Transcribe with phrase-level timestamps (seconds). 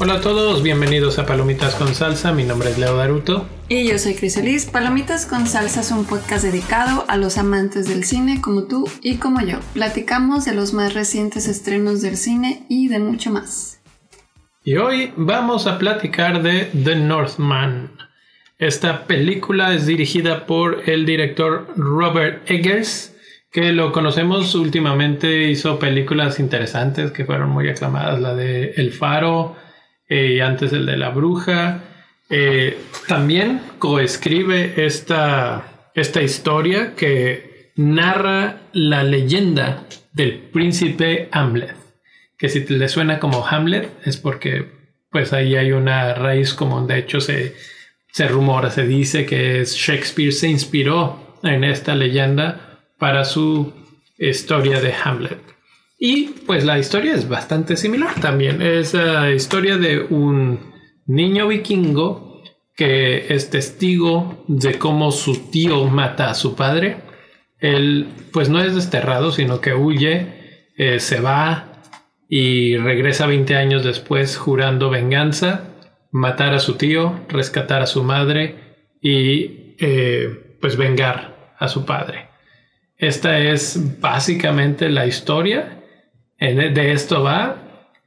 [0.00, 2.32] Hola a todos, bienvenidos a Palomitas con Salsa.
[2.32, 3.46] Mi nombre es Leo Daruto.
[3.68, 4.66] Y yo soy Crisolis.
[4.66, 9.16] Palomitas con Salsa es un podcast dedicado a los amantes del cine como tú y
[9.16, 9.60] como yo.
[9.72, 13.80] Platicamos de los más recientes estrenos del cine y de mucho más.
[14.62, 17.90] Y hoy vamos a platicar de The Northman.
[18.58, 23.16] Esta película es dirigida por el director Robert Eggers,
[23.50, 29.56] que lo conocemos últimamente, hizo películas interesantes que fueron muy aclamadas, la de El Faro,
[30.08, 31.82] y antes el de la bruja.
[32.30, 41.76] Eh, también coescribe esta, esta historia que narra la leyenda del príncipe Hamlet.
[42.38, 44.66] Que si te le suena como Hamlet es porque
[45.10, 46.86] pues ahí hay una raíz común.
[46.86, 47.54] De hecho se,
[48.14, 53.72] se rumora, se dice que Shakespeare se inspiró en esta leyenda para su
[54.16, 55.40] historia de Hamlet.
[55.98, 58.62] Y pues la historia es bastante similar también.
[58.62, 60.60] Es la historia de un
[61.06, 62.40] niño vikingo
[62.76, 66.98] que es testigo de cómo su tío mata a su padre.
[67.58, 71.82] Él pues no es desterrado, sino que huye, eh, se va
[72.28, 75.73] y regresa 20 años después jurando venganza,
[76.14, 78.54] matar a su tío, rescatar a su madre
[79.02, 82.28] y eh, pues vengar a su padre.
[82.96, 85.80] Esta es básicamente la historia
[86.38, 87.56] de esto va.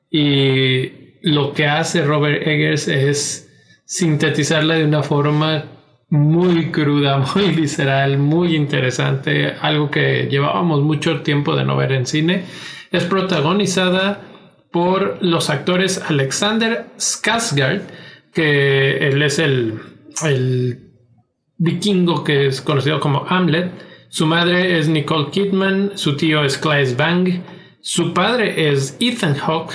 [0.10, 3.52] Y lo que hace Robert Eggers es
[3.84, 5.66] sintetizarla de una forma
[6.10, 12.06] muy cruda, muy visceral, muy interesante, algo que llevábamos mucho tiempo de no ver en
[12.06, 12.44] cine.
[12.90, 14.22] Es protagonizada
[14.72, 17.82] por los actores Alexander Skarsgård,
[18.34, 19.80] que él es el,
[21.58, 23.72] vikingo que es conocido como Hamlet.
[24.10, 27.42] Su madre es Nicole Kidman, su tío es Claes Bang,
[27.82, 29.74] su padre es Ethan Hawke,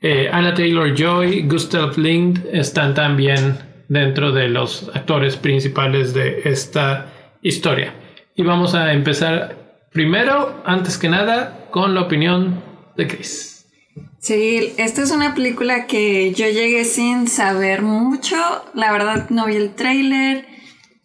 [0.00, 3.58] eh, Anna Taylor Joy, Gustav Lind están también
[3.88, 7.12] dentro de los actores principales de esta
[7.42, 7.94] historia.
[8.34, 12.62] Y vamos a empezar primero, antes que nada, con la opinión
[12.96, 13.51] de Chris.
[14.22, 18.36] Sí, esta es una película que yo llegué sin saber mucho.
[18.72, 20.46] La verdad no vi el tráiler,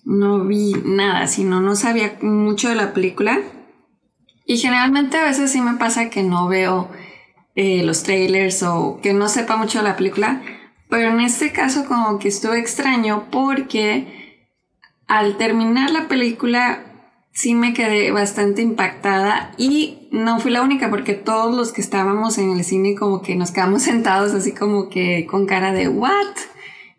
[0.06, 3.40] no vi nada, sino no sabía mucho de la película.
[4.46, 6.92] Y generalmente a veces sí me pasa que no veo
[7.56, 10.44] eh, los trailers o que no sepa mucho de la película,
[10.88, 14.46] pero en este caso como que estuvo extraño porque
[15.08, 16.87] al terminar la película
[17.38, 22.40] sí me quedé bastante impactada y no fui la única porque todos los que estábamos
[22.40, 26.36] en el cine como que nos quedamos sentados así como que con cara de what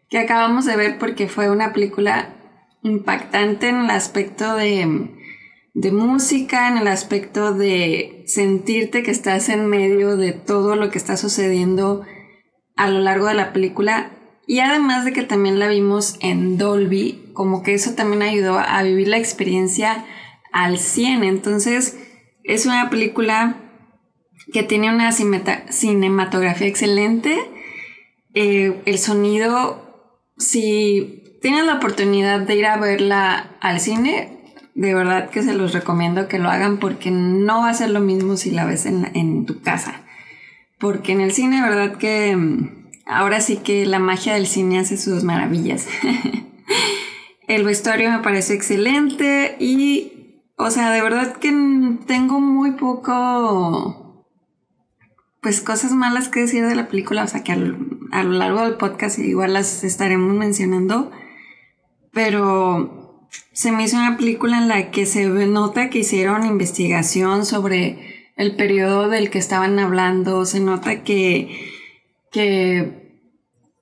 [0.09, 2.37] que acabamos de ver porque fue una película
[2.85, 5.11] impactante en el aspecto de
[5.75, 10.99] de música, en el aspecto de sentirte que estás en medio de todo lo que
[10.99, 12.03] está sucediendo
[12.77, 14.11] a lo largo de la película.
[14.47, 18.83] Y además de que también la vimos en Dolby, como que eso también ayudó a
[18.83, 20.05] vivir la experiencia
[20.65, 21.25] al 100.
[21.25, 21.97] Entonces,
[22.43, 23.57] es una película
[24.53, 27.39] que tiene una cinematografía excelente.
[28.35, 34.39] Eh, el sonido, si tienes la oportunidad de ir a verla al cine,
[34.75, 38.01] de verdad que se los recomiendo que lo hagan porque no va a ser lo
[38.01, 40.03] mismo si la ves en, tu casa.
[40.79, 44.97] Porque en el cine, verdad que mm, ahora sí que la magia del cine hace
[44.97, 45.87] sus maravillas.
[47.49, 50.18] el vestuario me parece excelente y,
[50.59, 51.51] o sea, de verdad que
[52.07, 54.27] tengo muy poco,
[55.41, 58.75] pues cosas malas que decir de la película, o sea que a lo largo del
[58.75, 61.13] podcast igual las estaremos mencionando,
[62.13, 68.31] pero se me hizo una película en la que se nota que hicieron investigación sobre
[68.37, 71.71] el periodo del que estaban hablando, se nota que,
[72.33, 73.23] que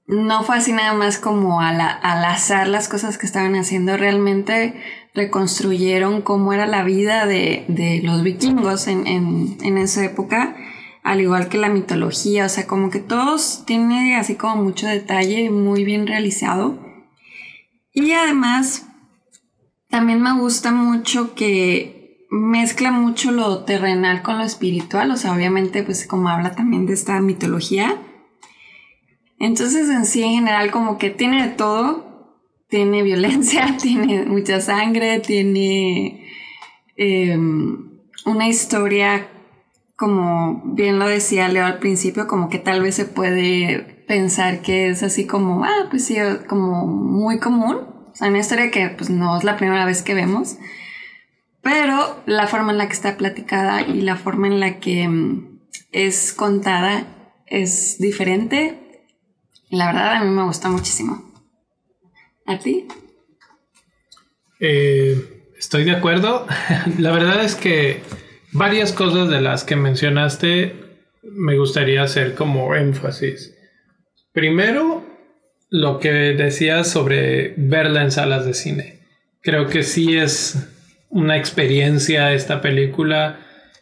[0.07, 4.81] no fue así nada más como al, azar las cosas que estaban haciendo, realmente
[5.17, 10.57] reconstruyeron cómo era la vida de, los vikingos en, en esa época,
[11.03, 15.51] al igual que la mitología, o sea, como que todos tiene así como mucho detalle,
[15.51, 16.79] muy bien realizado.
[17.93, 18.87] Y además
[19.89, 21.97] también me gusta mucho que
[22.31, 26.95] mezcla mucho lo terrenal con lo espiritual, o sea, obviamente pues como habla también de
[26.95, 27.97] esta mitología.
[29.39, 32.06] Entonces en sí en general como que tiene de todo,
[32.69, 36.27] tiene violencia, tiene mucha sangre, tiene
[36.97, 39.29] em, una historia
[39.97, 44.91] como bien lo decía Leo al principio, como que tal vez se puede pensar que
[44.91, 46.17] es así como, ah, pues sí,
[46.47, 50.15] como muy común, o sea, una historia que pues no es la primera vez que
[50.15, 50.57] vemos.
[51.63, 55.61] pero la forma en la que está platicada y la forma en la que mm,
[55.93, 57.07] es contada
[57.47, 59.05] es diferente.
[59.71, 61.26] La verdad a mí me gusta muchísimo.
[62.47, 62.87] ¿A ti?
[64.61, 65.17] Eh,
[65.59, 66.47] estoy de acuerdo.
[66.99, 68.01] la verdad es que
[68.53, 70.75] varias cosas de las que mencionaste
[71.23, 73.55] me gustaría hacer como énfasis.
[74.33, 75.05] Primero,
[75.71, 79.01] lo que decías sobre verla en salas de cine.
[79.43, 80.69] Creo que sí es
[81.09, 83.41] una experiencia esta película,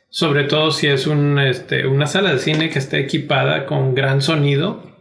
[0.08, 1.06] sobre todo si es
[1.46, 4.96] este, una sala de cine que está equipada con gran sonido.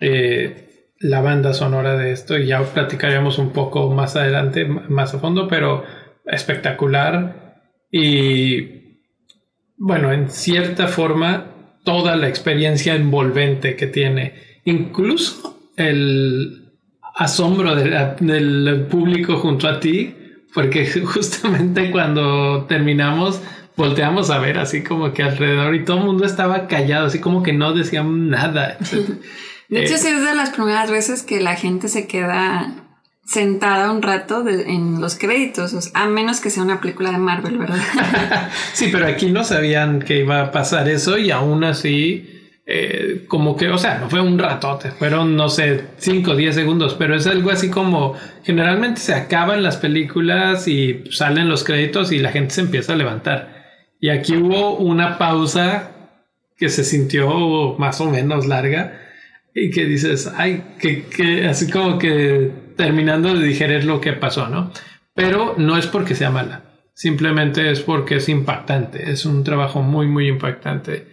[0.00, 0.69] Eh,
[1.00, 5.48] la banda sonora de esto y ya platicaremos un poco más adelante, más a fondo,
[5.48, 5.82] pero
[6.26, 8.98] espectacular y
[9.76, 11.46] bueno, en cierta forma,
[11.84, 16.74] toda la experiencia envolvente que tiene, incluso el
[17.14, 20.14] asombro del público junto a ti
[20.54, 23.42] porque justamente cuando terminamos
[23.76, 27.42] volteamos a ver así como que alrededor y todo el mundo estaba callado, así como
[27.42, 28.76] que no decían nada.
[29.70, 32.74] De hecho, eh, sí es de las primeras veces que la gente se queda
[33.24, 37.78] sentada un rato en los créditos, a menos que sea una película de Marvel, ¿verdad?
[38.72, 43.56] sí, pero aquí no sabían que iba a pasar eso y aún así eh, como
[43.56, 47.14] que, o sea, no fue un ratote, fueron, no sé, 5 o 10 segundos, pero
[47.14, 52.32] es algo así como, generalmente se acaban las películas y salen los créditos y la
[52.32, 53.60] gente se empieza a levantar.
[54.00, 55.92] Y aquí hubo una pausa
[56.56, 59.09] que se sintió más o menos larga
[59.54, 64.48] y que dices, ay, que, que así como que terminando de digerir lo que pasó,
[64.48, 64.72] ¿no?
[65.14, 66.62] Pero no es porque sea mala,
[66.94, 71.06] simplemente es porque es impactante, es un trabajo muy, muy impactante.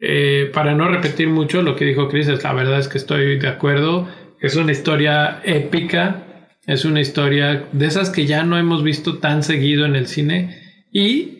[0.00, 3.48] Eh, para no repetir mucho lo que dijo Chris, la verdad es que estoy de
[3.48, 4.08] acuerdo.
[4.40, 6.22] Es una historia épica,
[6.66, 10.84] es una historia de esas que ya no hemos visto tan seguido en el cine
[10.92, 11.37] y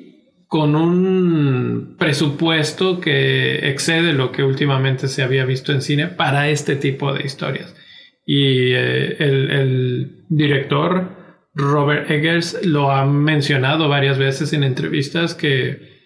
[0.48, 6.74] con un presupuesto que excede lo que últimamente se había visto en cine para este
[6.74, 7.76] tipo de historias.
[8.24, 11.16] Y eh, el, el director
[11.54, 15.98] Robert Eggers lo ha mencionado varias veces en entrevistas que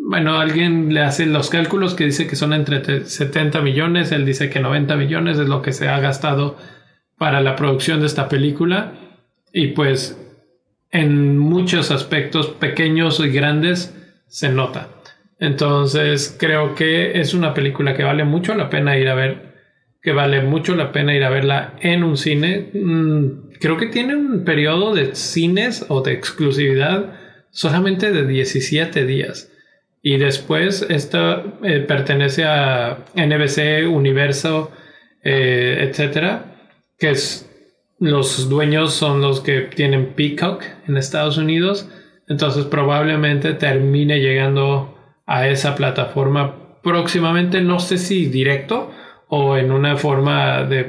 [0.00, 4.48] bueno, alguien le hace los cálculos que dice que son entre 70 millones, él dice
[4.48, 6.56] que 90 millones es lo que se ha gastado
[7.18, 8.94] para la producción de esta película
[9.52, 10.27] y pues
[10.90, 13.94] en muchos aspectos pequeños y grandes
[14.26, 14.88] se nota.
[15.38, 19.54] Entonces creo que es una película que vale mucho la pena ir a ver,
[20.02, 22.70] que vale mucho la pena ir a verla en un cine.
[22.72, 27.14] Mm, creo que tiene un periodo de cines o de exclusividad
[27.50, 29.52] solamente de 17 días.
[30.02, 34.70] Y después esta eh, pertenece a NBC, Universo,
[35.22, 36.56] eh, etcétera,
[36.98, 37.48] que es
[37.98, 41.88] los dueños son los que tienen Peacock en Estados Unidos.
[42.28, 44.96] Entonces probablemente termine llegando
[45.26, 48.90] a esa plataforma próximamente, no sé si directo
[49.28, 50.84] o en una forma de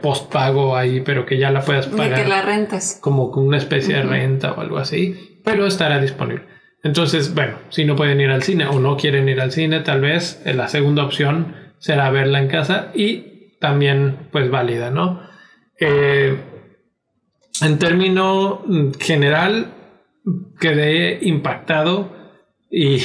[0.00, 2.10] postpago ahí, pero que ya la puedas pagar.
[2.10, 2.98] De que la rentas.
[3.00, 6.44] Como con una especie de renta o algo así, pero estará disponible.
[6.82, 10.00] Entonces, bueno, si no pueden ir al cine o no quieren ir al cine, tal
[10.00, 15.20] vez eh, la segunda opción será verla en casa y también pues válida, ¿no?
[15.78, 16.36] Eh,
[17.60, 18.64] en término
[18.98, 19.72] general,
[20.58, 22.12] quedé impactado
[22.70, 22.98] y,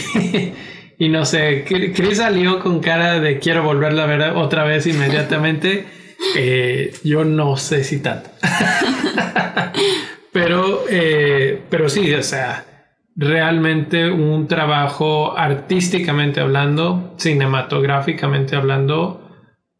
[1.00, 5.86] y no sé, Chris salió con cara de quiero volverla a ver otra vez inmediatamente.
[6.38, 8.30] Eh, yo no sé si tanto.
[10.32, 10.86] pero,
[11.70, 12.66] pero sí, o sea,
[13.16, 19.25] realmente un trabajo artísticamente hablando, cinematográficamente hablando,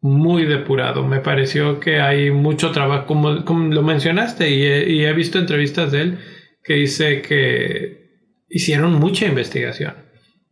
[0.06, 1.04] muy depurado.
[1.04, 6.18] Me pareció que hay mucho trabajo, como, lo mencionaste, y he, visto entrevistas de él
[6.62, 8.06] que dice que
[8.48, 9.94] hicieron mucha investigación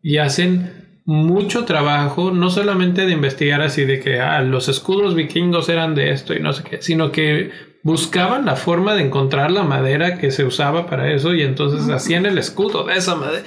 [0.02, 5.68] y hacen mucho trabajo, no solamente de investigar así de que ah, los escudos vikingos
[5.68, 7.50] eran de esto y no sé qué, sino que
[7.82, 12.26] buscaban la forma de encontrar la madera que se usaba para eso y entonces hacían
[12.26, 13.44] el escudo de esa madera,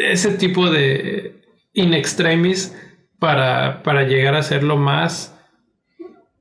[0.00, 1.42] ese tipo de
[1.74, 2.74] in extremis
[3.18, 5.35] para, para llegar a ser lo más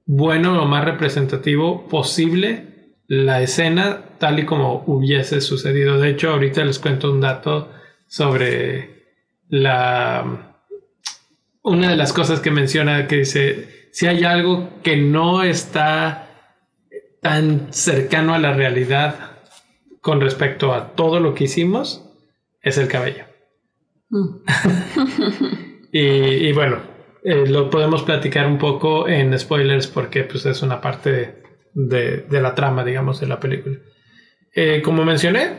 [0.06, 2.76] bueno, lo más representativo posible
[3.08, 6.00] la escena tal y como hubiese sucedido.
[6.00, 7.72] De hecho, ahorita les cuento un dato
[8.08, 9.06] sobre
[9.50, 10.54] la...
[11.62, 16.26] Una de las cosas que menciona que dice, si hay algo que no está
[17.22, 19.40] tan cercano a la realidad
[20.02, 22.08] con respecto a todo lo que hicimos
[22.62, 23.26] es el cabello.
[24.10, 24.28] Mm.
[25.92, 26.82] y, bueno,
[27.26, 31.42] eh, lo podemos platicar un poco en spoilers porque pues, es una parte
[31.74, 33.78] de, la trama, digamos, de la película.
[34.54, 35.58] Eh, como mencioné,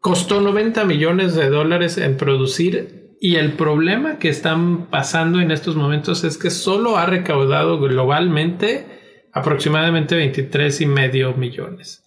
[0.00, 5.76] costó 90 millones de dólares en producir y el problema que están pasando en estos
[5.76, 8.86] momentos es que solo ha recaudado globalmente
[9.34, 12.06] aproximadamente 23 y medio millones,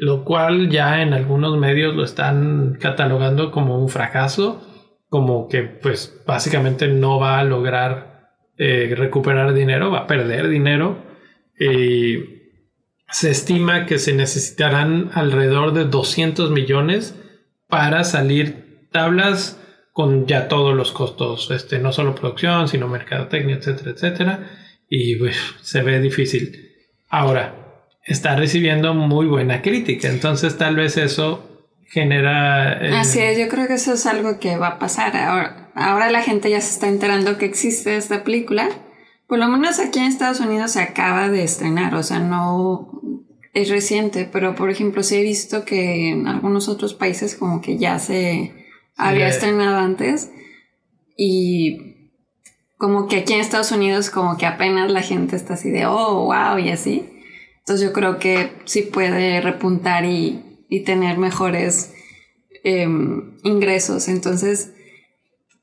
[0.00, 4.66] lo cual ya en algunos medios lo están catalogando como un fracaso,
[5.12, 11.04] como que pues básicamente no va a lograr eh, recuperar dinero, va a perder dinero.
[11.60, 12.14] Y
[13.10, 17.14] se estima que se necesitarán alrededor de 200 millones
[17.68, 19.60] para salir tablas
[19.92, 24.50] con ya todos los costos, este, no solo producción, sino mercadotecnia, etcétera, etcétera.
[24.88, 26.70] Y pues, se ve difícil.
[27.10, 31.51] Ahora, está recibiendo muy buena crítica, entonces tal vez eso
[31.92, 32.72] genera...
[32.80, 35.14] Eh, Así es, yo creo que eso es algo que va a pasar.
[35.14, 38.70] Ahora, ahora la gente ya se está enterando que existe esta película.
[39.26, 42.90] Por lo menos aquí en Estados Unidos se acaba de estrenar, o sea, no
[43.52, 47.76] es reciente, pero por ejemplo sí he visto que en algunos otros países como que
[47.76, 48.54] ya se
[48.96, 50.30] había estrenado antes
[51.16, 52.10] y
[52.78, 56.24] como que aquí en Estados Unidos como que apenas la gente está así de oh
[56.24, 57.10] wow y así
[57.58, 61.94] entonces yo creo que sí puede repuntar y, tener mejores
[62.64, 64.72] em, ingresos entonces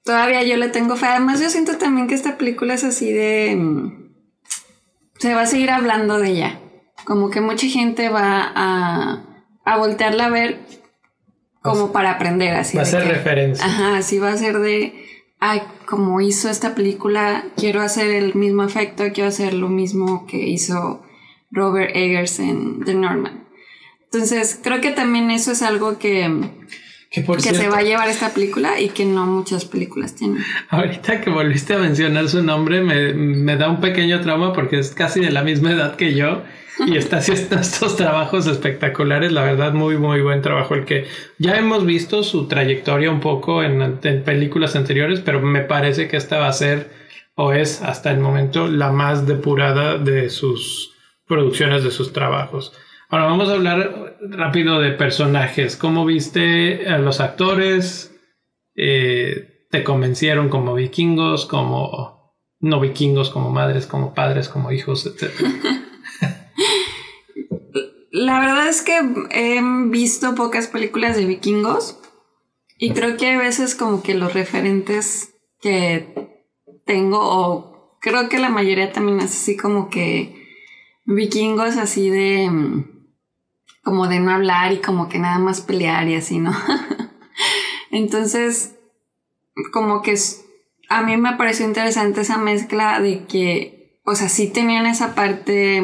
[0.03, 3.51] todavía yo le tengo fe además yo siento también que esta película es así de
[3.51, 4.13] em,
[5.17, 6.59] se va a seguir hablando de ella
[7.05, 9.25] como que mucha gente va a,
[9.65, 10.59] a voltearla a ver
[11.61, 12.77] como para aprender así.
[12.77, 13.65] Va a ser referencia.
[13.65, 14.93] Ajá, así va a ser de,
[15.39, 20.37] ay, como hizo esta película, quiero hacer el mismo efecto, quiero hacer lo mismo que
[20.37, 21.03] hizo
[21.51, 23.47] Robert Eggers en The Norman.
[24.11, 26.29] Entonces, creo que también eso es algo que,
[27.11, 30.43] que, se va a llevar esta película y que no muchas películas tienen.
[30.69, 34.91] Ahorita que volviste a mencionar su nombre, me, me da un pequeño trauma porque es
[34.91, 36.41] casi de la misma edad que yo
[36.85, 39.31] y está haciendo estos trabajos espectaculares.
[39.31, 40.75] La verdad, muy, muy buen trabajo.
[40.75, 46.07] El que ya hemos visto su trayectoria un poco en, películas anteriores, pero me parece
[46.07, 46.91] que esta va a ser
[47.35, 52.73] o es hasta el momento la más depurada de sus producciones, de sus trabajos.
[53.11, 55.75] Ahora vamos a hablar rápido de personajes.
[55.75, 58.15] ¿Cómo viste a los actores?
[58.75, 65.49] Eh, ¿Te convencieron como vikingos, como no vikingos, como madres, como padres, como hijos, etcétera?
[68.11, 68.99] La verdad es que
[69.31, 71.99] he visto pocas películas de vikingos
[72.77, 76.13] y creo que hay veces como que los referentes que
[76.85, 80.47] tengo o creo que la mayoría también es así como que
[81.05, 82.49] vikingos así de
[83.89, 86.55] como de no hablar y como que nada más pelear y así, ¿no?
[87.89, 88.75] Entonces,
[89.73, 90.15] como que
[90.89, 95.81] a mí me pareció interesante esa mezcla de que, o sea, sí tenían esa parte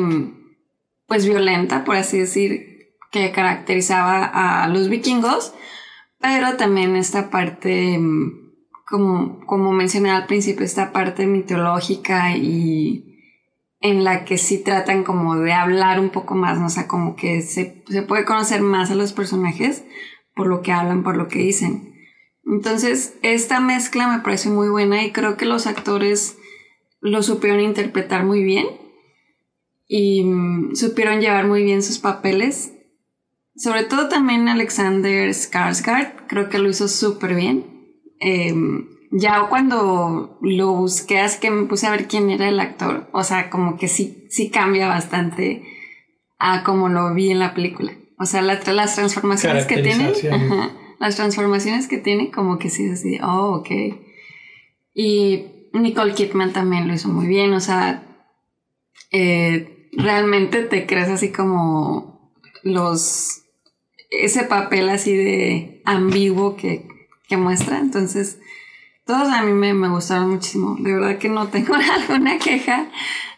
[1.07, 5.55] pues violenta, por así decir, que caracterizaba a los vikingos,
[6.19, 8.51] pero también esta parte, mm,
[8.85, 13.14] como, como mencioné al principio, esta parte mitológica y
[13.86, 16.65] en la que sí tratan como de hablar un poco más, ¿no?
[16.65, 19.84] o sea, como que se, se puede conocer más a los personajes
[20.34, 21.94] por lo que hablan, por lo que dicen.
[22.46, 26.38] Entonces, esta mezcla me parece muy buena y creo que los actores
[27.00, 28.65] lo supieron interpretar muy bien
[29.88, 32.74] y mm, supieron llevar muy bien sus papeles.
[33.56, 37.65] Sobre todo también Alexander Skarsgård, creo que lo hizo súper bien.
[38.20, 43.09] Em, ya cuando lo busqué, es que me puse a ver quién era el actor.
[43.13, 45.63] O sea, como que sí, sí cambia bastante
[46.38, 47.93] a como lo vi en la película.
[48.17, 48.63] O sea, las
[48.95, 50.13] transformaciones que tiene.
[51.00, 53.69] las transformaciones que tiene, como que sí es así, oh, ok.
[54.93, 57.53] Y Nicole Kidman también lo hizo muy bien.
[57.53, 58.03] O sea,
[59.12, 62.33] eh, realmente te crees así como
[62.63, 63.45] los
[64.09, 66.88] ese papel así de ambiguo que,
[67.38, 67.79] muestra.
[67.79, 68.39] Entonces,
[69.05, 70.77] todos a mí me, me, gustaron muchísimo.
[70.79, 72.88] De verdad que no tengo alguna queja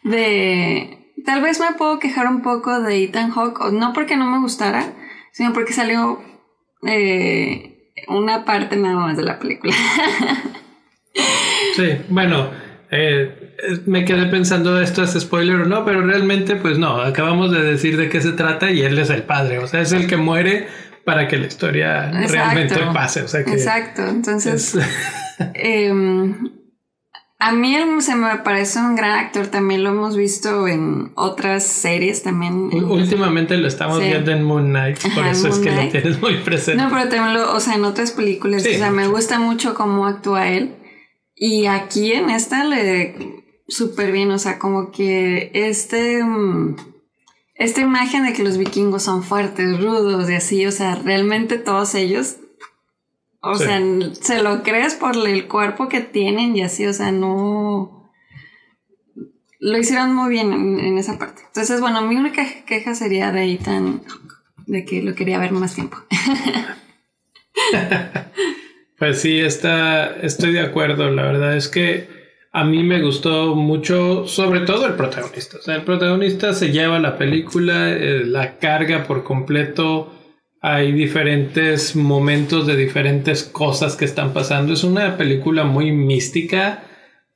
[0.04, 1.14] de...
[1.26, 4.94] Tal vez me puedo quejar un poco de Ethan Hawke, no porque no me gustara,
[5.32, 6.22] sino porque salió
[6.88, 9.74] eh, una parte nada más de la película.
[11.76, 12.50] sí, bueno,
[12.92, 13.56] eh,
[13.88, 17.98] me quedé pensando esto es spoiler o no, pero realmente pues no, acabamos de decir
[17.98, 20.68] de qué se trata y él es el padre, o sea, es el que muere
[21.04, 23.24] para que la historia realmente pase.
[23.24, 24.78] O sea que Exacto, entonces
[25.54, 26.52] em,
[27.40, 31.66] a mí él se me parece un gran actor, también lo hemos visto en otras
[31.66, 32.70] series también.
[32.74, 36.82] Últimamente lo estamos viendo en Moon Knight, por eso es que lo tienes muy presente.
[36.82, 40.08] No, pero también lo, o sea, en otras películas, o sea, me gusta mucho cómo
[40.08, 40.76] actúa él.
[41.36, 46.76] Y aquí en esta le súper bien, o sea, como que este, mm,
[47.56, 51.96] esta imagen de que los vikingos son fuertes, rudos y así, o sea, realmente todos
[51.96, 52.38] ellos,
[53.42, 53.80] o sea,
[54.20, 58.12] se lo crees por el cuerpo que tienen y así, o sea, no...
[59.60, 61.42] Lo hicieron muy bien en, esa parte.
[61.48, 64.04] Entonces, bueno, mi única queja sería de Ethan,
[64.68, 65.98] de que lo quería ver más tiempo.
[69.00, 71.10] pues sí, está, estoy de acuerdo.
[71.10, 72.08] La verdad es que
[72.52, 75.58] a mí me gustó mucho, sobre todo el protagonista.
[75.58, 80.14] O sea, el protagonista se lleva la película, eh, la carga por completo.
[80.62, 84.74] Hay diferentes momentos de diferentes cosas que están pasando.
[84.74, 86.84] Es una película muy mística,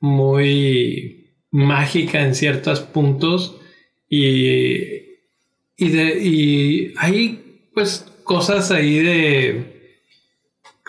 [0.00, 3.60] muy mágica en ciertos puntos.
[4.08, 4.74] Y,
[5.76, 9.72] y, de, y hay pues cosas ahí de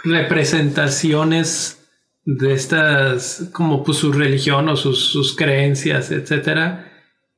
[0.03, 1.79] representaciones
[2.25, 6.91] de estas, como pues su religión o sus, sus creencias, etcétera,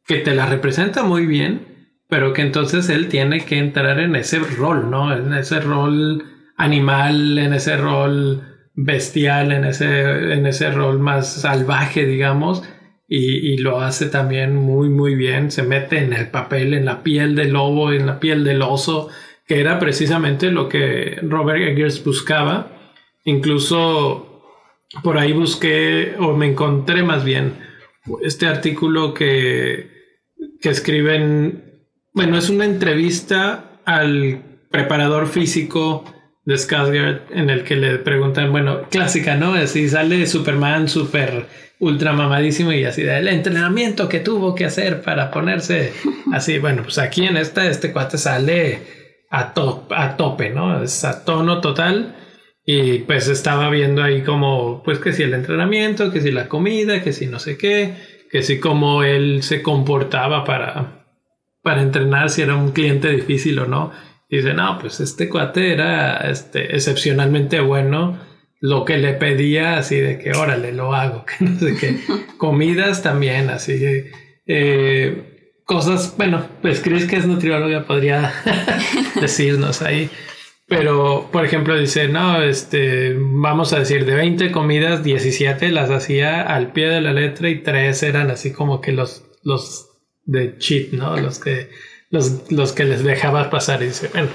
[0.05, 1.74] que te la representa muy bien,
[2.15, 5.13] pero que entonces él tiene que entrar en ese rol, ¿no?
[5.13, 6.23] En ese rol
[6.55, 8.41] animal, en ese rol
[8.73, 12.63] bestial, en ese, en ese rol más salvaje, digamos,
[13.09, 15.51] y, lo hace también muy, muy bien.
[15.51, 19.09] Se mete en el papel, en la piel del lobo, en la piel del oso,
[19.45, 22.71] que era precisamente lo que Robert Eggers buscaba.
[23.25, 24.41] Incluso
[25.03, 27.55] por ahí busqué o me encontré más bien
[28.21, 29.89] este artículo que,
[30.61, 31.74] que escriben,
[32.15, 34.41] bueno, es una entrevista al
[34.71, 36.05] preparador físico
[36.45, 39.53] de Skarsgård en el que le preguntan, bueno, clásica, ¿no?
[39.53, 41.45] Así sale Superman súper
[41.79, 45.91] ultra mamadísimo y así del entrenamiento que tuvo que hacer para ponerse
[46.31, 46.57] así.
[46.59, 48.79] Bueno, pues aquí en esta, este cuate sale
[49.29, 49.53] a,
[49.89, 50.81] a tope, ¿no?
[50.81, 52.15] Es a tono total
[52.65, 57.03] y pues estaba viendo ahí como, pues que si el entrenamiento, que si la comida,
[57.03, 57.93] que si no sé qué,
[58.31, 61.04] que si cómo él se comportaba para,
[61.65, 63.91] para entrenar, si era un cliente difícil o no.
[64.29, 68.19] Dice, no, pues este cuate era este, excepcionalmente bueno.
[68.59, 71.99] Lo que le pedía, así de que órale, lo hago, que no sé qué.
[72.37, 74.11] Comidas también, así que
[74.45, 78.31] eh, cosas, bueno, pues Chris, que es nutrióloga, podría
[79.19, 80.11] decirnos ahí.
[80.67, 86.43] Pero, por ejemplo, dice, no, este, vamos a decir, de 20 comidas, 17 las hacía
[86.43, 89.94] al pie de la letra y 3 eran así como que los, los
[90.25, 91.15] de cheat, ¿no?
[91.17, 91.69] Los que,
[92.09, 93.81] los, los que les dejabas pasar.
[93.81, 94.29] Y dice, bueno,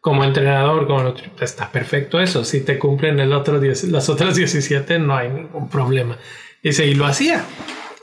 [0.00, 2.44] como entrenador, como está perfecto eso.
[2.44, 6.18] Si te cumplen el otro las otras 17, no hay ningún problema.
[6.62, 7.44] Dice, y lo hacía.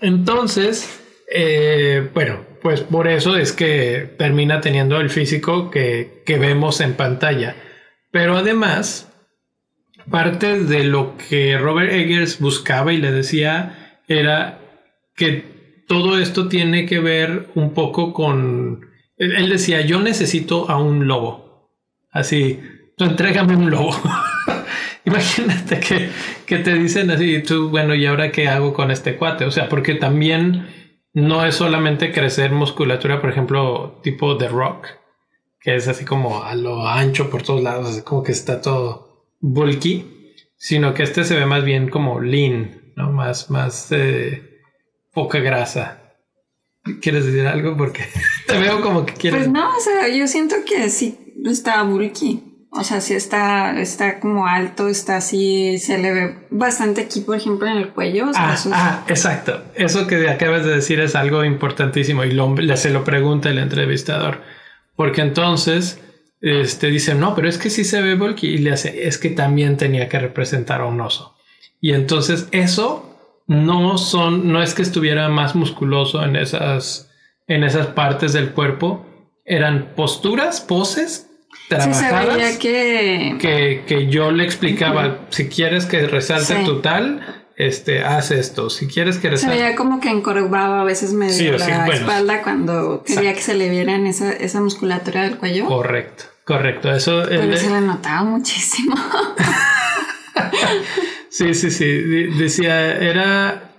[0.01, 0.99] Entonces,
[1.31, 6.93] eh, bueno, pues por eso es que termina teniendo el físico que, que vemos en
[6.93, 7.55] pantalla.
[8.11, 9.09] Pero además,
[10.09, 14.59] parte de lo que Robert Eggers buscaba y le decía era
[15.15, 15.52] que
[15.87, 18.87] todo esto tiene que ver un poco con...
[19.17, 21.71] Él decía, yo necesito a un lobo.
[22.11, 22.59] Así,
[22.97, 23.95] tú entrégame un lobo.
[25.05, 26.09] Imagínate que,
[26.45, 29.45] que, te dicen así, tú, bueno, ¿y ahora qué hago con este cuate?
[29.45, 30.67] O sea, porque también
[31.13, 34.87] no es solamente crecer musculatura, por ejemplo, tipo The Rock,
[35.59, 39.27] que es así como a lo ancho por todos lados, así como que está todo
[39.39, 43.11] bulky, sino que este se ve más bien como lean, ¿no?
[43.11, 44.52] Más, más eh,
[45.13, 45.99] poca grasa.
[47.01, 47.77] ¿Quieres decir algo?
[47.77, 48.05] Porque
[48.47, 49.41] te veo como que quieres.
[49.41, 52.49] Pues no, o sea, yo siento que sí está bulky.
[52.75, 57.37] O sea, sí está, está como alto, está así, se le ve bastante aquí, por
[57.37, 58.31] ejemplo, en el cuello.
[58.33, 59.61] ah, ah, exacto.
[59.75, 64.41] Eso que acabas de decir es algo importantísimo y lo, se lo pregunta el entrevistador.
[64.95, 65.99] Porque entonces
[66.41, 68.47] este, dice, no, pero es que sí se ve bulky.
[68.47, 71.37] Y le hace, es que también tenía que representar a un oso.
[71.79, 73.12] Y entonces eso
[73.47, 77.11] no son, no es que estuviera más musculoso en esas,
[77.47, 79.05] en esas partes del cuerpo.
[79.45, 81.29] Eran posturas, poses
[81.67, 83.37] trabajadas que...
[83.39, 83.83] que...
[83.85, 84.07] que...
[84.07, 88.69] yo le explicaba, si quieres que resalte tu tal, este, haz esto.
[88.69, 93.33] Si quieres que Se veía como que encorvaba a veces medio la espalda cuando quería
[93.33, 95.65] que se le viera esa, esa musculatura del cuello.
[95.65, 96.91] Correcto, correcto.
[96.91, 98.95] Eso Pero se le notaba muchísimo.
[101.33, 101.85] sí, sí, sí.
[102.37, 103.71] Decía, era,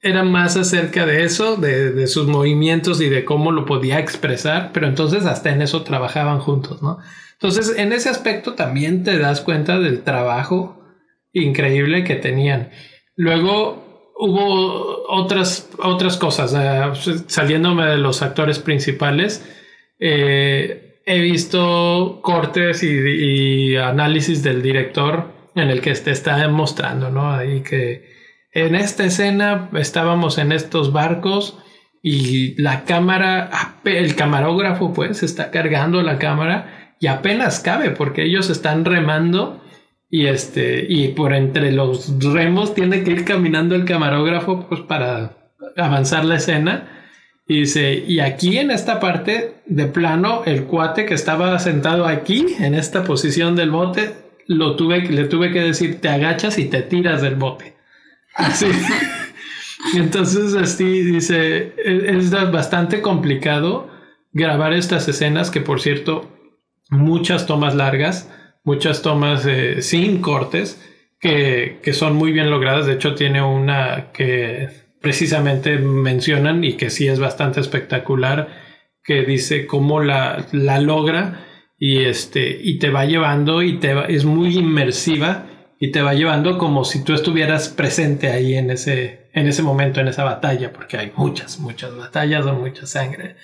[0.00, 4.70] era más acerca de eso, de, de, sus movimientos y de cómo lo podía expresar,
[4.72, 6.98] pero entonces hasta en eso trabajaban juntos, ¿no?
[7.34, 10.80] Entonces, en ese aspecto también te das cuenta del trabajo
[11.32, 12.70] increíble que tenían.
[13.16, 19.44] Luego hubo otras, otras cosas, eh, saliéndome de los actores principales.
[19.98, 27.32] Eh, he visto cortes y, análisis del director en el que te está mostrando, ¿no?
[27.32, 28.10] Ahí que
[28.52, 31.58] en esta escena estábamos en estos barcos
[32.02, 33.50] y la cámara,
[33.84, 39.62] el camarógrafo pues está cargando la cámara y apenas cabe porque ellos están remando
[40.10, 45.54] y este y por entre los remos tiene que ir caminando el camarógrafo pues para
[45.76, 47.06] avanzar la escena
[47.46, 52.46] y dice y aquí en esta parte de plano el cuate que estaba sentado aquí
[52.60, 56.82] en esta posición del bote lo tuve le tuve que decir te agachas y te
[56.82, 57.76] tiras del bote
[58.34, 58.66] así
[59.96, 63.90] entonces así dice es bastante complicado
[64.32, 66.30] grabar estas escenas que por cierto
[66.90, 68.30] muchas tomas largas
[68.64, 70.80] muchas tomas eh, sin cortes
[71.22, 72.86] que, son muy bien logradas.
[72.86, 74.68] De hecho, tiene una que
[75.00, 78.48] precisamente mencionan y que sí es bastante espectacular,
[79.04, 81.46] que dice cómo la, la logra
[81.84, 85.46] y, este, y te va llevando y te es muy inmersiva
[85.80, 89.98] y te va llevando como si tú estuvieras presente ahí en ese, en ese momento,
[89.98, 93.34] en esa batalla, porque hay muchas, muchas batallas o mucha sangre.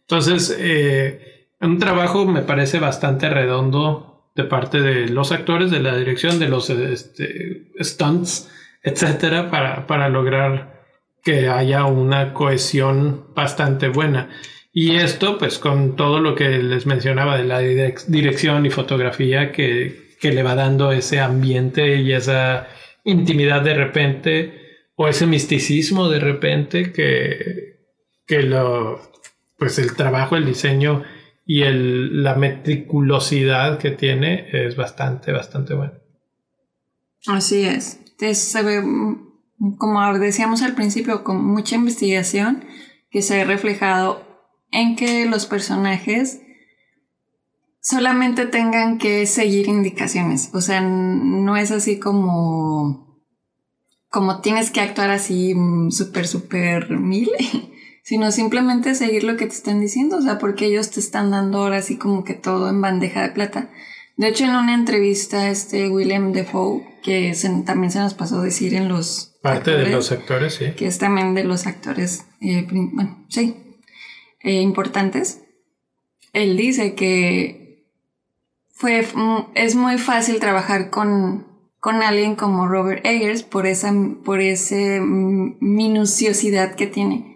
[0.00, 5.96] Entonces, eh, un trabajo me parece bastante redondo de parte de los actores, de la
[5.96, 8.50] dirección, de los este, stunts,
[8.82, 10.82] etcétera, para, para lograr
[11.22, 14.30] que haya una cohesión bastante buena.
[14.76, 20.16] Y esto, pues, con todo lo que les mencionaba de la dirección y fotografía que,
[20.20, 22.66] que le va dando ese ambiente y esa
[23.04, 24.60] intimidad de repente,
[24.96, 27.84] o ese misticismo de repente que,
[28.26, 29.00] que lo,
[29.56, 31.04] pues el trabajo, el diseño
[31.46, 35.92] y el, la meticulosidad que tiene es bastante, bastante bueno.
[37.28, 38.00] Así es.
[38.18, 42.64] ve, mm, como decíamos al principio, con mucha investigación
[43.08, 44.23] que se ha reflejado
[44.74, 46.40] en que los personajes
[47.80, 50.50] solamente tengan que seguir indicaciones.
[50.52, 53.22] O sea, no es así como,
[54.10, 57.30] como tienes que actuar así mm, súper, súper mil.
[58.02, 61.62] sino simplemente seguir lo que te están diciendo, o sea, porque ellos te están dando
[61.62, 63.70] ahora así como que todo en bandeja de plata.
[64.18, 67.34] De hecho, en una entrevista, este William Defoe, que
[67.64, 69.38] también se nos pasó a decir en los...
[69.42, 70.72] Parte de los actores, sí.
[70.76, 73.56] Que es también de los actores, eh, bueno, sí,
[74.44, 75.40] eh, importantes.
[76.32, 77.84] Él dice que
[78.68, 79.06] fue,
[79.54, 81.46] es muy fácil trabajar con,
[81.80, 83.92] con alguien como Robert Eggers por esa,
[84.24, 87.34] por ese minuciosidad que tiene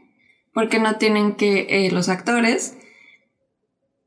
[0.59, 2.75] porque no tienen que eh, los actores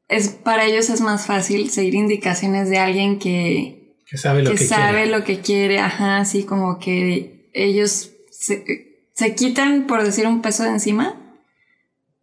[0.09, 5.05] es para ellos es más fácil seguir indicaciones de alguien que, sabe, lo que, sabe
[5.05, 10.71] lo que quiere, ajá, así como que ellos se, quitan, por decir, un peso de
[10.71, 11.20] encima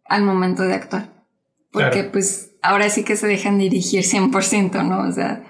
[0.09, 1.13] al momento de actuar.
[1.71, 5.07] Porque pues ahora sí que se dejan dirigir 100%, ¿no?
[5.07, 5.43] O sea,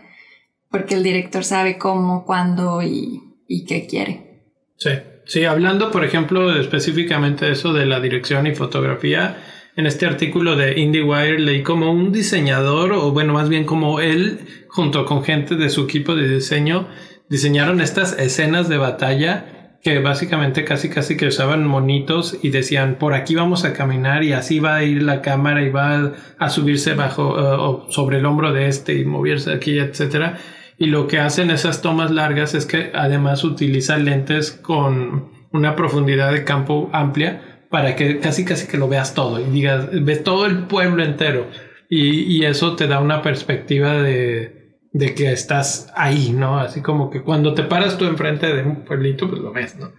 [0.69, 4.43] porque el director sabe cómo, cuándo y, y qué quiere.
[4.77, 4.91] Sí.
[5.29, 9.37] Sí, hablando, por ejemplo, específicamente de eso de la dirección y fotografía,
[9.75, 14.39] en este artículo de IndieWire leí como un diseñador, o bueno, más bien como él,
[14.69, 16.87] junto con gente de su equipo de diseño,
[17.29, 23.13] diseñaron estas escenas de batalla que básicamente casi casi que usaban monitos y decían por
[23.13, 26.93] aquí vamos a caminar y así va a ir la cámara y va a subirse
[26.95, 30.37] bajo eh, o sobre el hombro de este y moverse aquí, etcétera
[30.79, 36.31] y lo que hacen esas tomas largas es que además utilizan lentes con una profundidad
[36.31, 40.45] de campo amplia para que casi casi que lo veas todo y digas, ves todo
[40.45, 41.47] el pueblo entero.
[41.91, 44.58] Y, eso te da una perspectiva de,
[44.91, 46.59] de, que estás ahí, ¿no?
[46.59, 49.91] Así como que cuando te paras tú enfrente de un pueblito, pues lo ves, ¿no?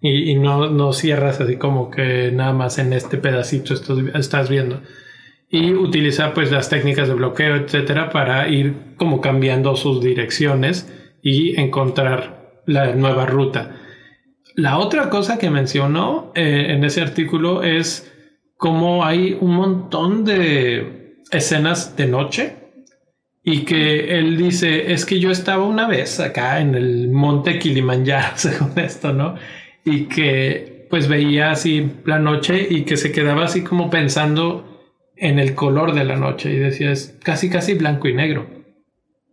[0.00, 3.74] Y, y no, no cierras así como que nada más en este pedacito
[4.14, 4.80] estás viendo
[5.50, 11.58] y utiliza pues las técnicas de bloqueo, etcétera, para ir como cambiando sus direcciones y
[11.58, 13.76] encontrar la nueva ruta.
[14.54, 18.12] La otra cosa que mencionó eh, en ese artículo es
[18.56, 22.56] cómo hay un montón de escenas de noche
[23.50, 28.32] y que él dice, es que yo estaba una vez acá en el monte Kilimanjaro,
[28.36, 29.36] según esto, ¿no?
[29.86, 34.84] Y que pues veía así la noche y que se quedaba así como pensando
[35.16, 38.46] en el color de la noche y decía es casi casi blanco y negro.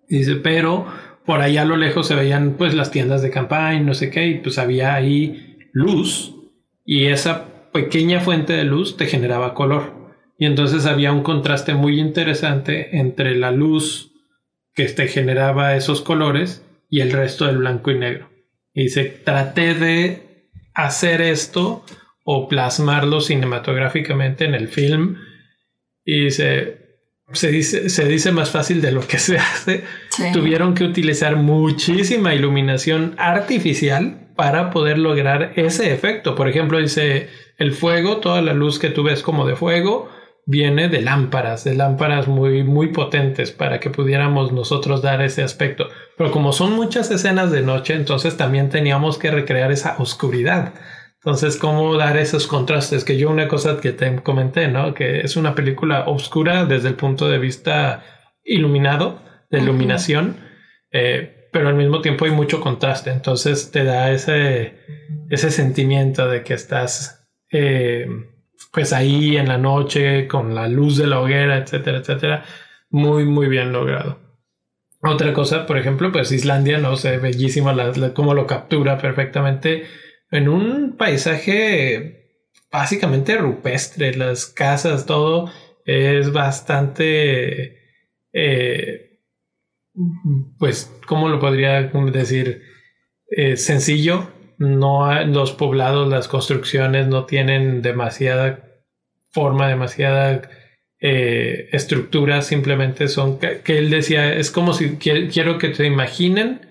[0.08, 0.86] dice, pero
[1.25, 4.28] por ahí a lo lejos se veían pues las tiendas de campaña, no sé qué,
[4.28, 6.34] y pues había ahí luz
[6.86, 9.94] y esa pequeña fuente de luz te generaba color.
[10.38, 14.12] Y entonces había un contraste muy interesante entre la luz
[14.74, 18.30] que te generaba esos colores y el resto del blanco y negro.
[18.74, 21.86] Y dice, traté de hacer esto
[22.24, 25.17] o plasmarlo cinematográficamente en el film
[26.04, 26.86] y se,
[27.32, 29.84] se, dice, se dice más fácil de lo que se hace.
[30.34, 36.36] Tuvieron que utilizar muchísima iluminación artificial para poder lograr ese efecto.
[36.36, 40.10] Por ejemplo, dice el fuego, toda la luz que tú ves como de fuego,
[40.45, 45.88] viene de lámparas, de lámparas muy, muy potentes para que pudiéramos nosotros dar ese aspecto.
[46.17, 50.73] Pero como son muchas escenas de noche, entonces también teníamos que recrear esa oscuridad.
[51.25, 53.03] Entonces, ¿cómo dar esos contrastes?
[53.03, 54.93] Que yo una cosa que te comenté, ¿no?
[54.93, 58.03] Que es una película oscura desde el punto de vista
[58.43, 60.38] iluminado, de iluminación,
[60.91, 63.10] eh, pero al mismo tiempo hay mucho contraste.
[63.10, 64.77] Entonces te da ese,
[65.31, 68.05] ese sentimiento de que estás eh,
[68.76, 72.44] pues ahí en la noche con la luz de la hoguera, etcétera, etcétera.
[72.90, 74.20] Muy, muy bien logrado.
[75.02, 79.86] Otra cosa, por ejemplo, pues Islandia, no sé, bellísima la, cómo lo captura perfectamente
[80.30, 85.50] en un paisaje básicamente rupestre, las casas, todo
[85.86, 87.78] es bastante,
[88.34, 89.22] eh,
[90.60, 92.62] pues, ¿cómo lo podría decir?
[93.30, 94.35] Eh, sencillo.
[94.58, 98.63] No los poblados, las construcciones no tienen demasiada
[99.32, 100.50] forma, demasiada
[101.00, 106.62] eh, estructura, simplemente son que, él decía, es como si quiero que se imaginen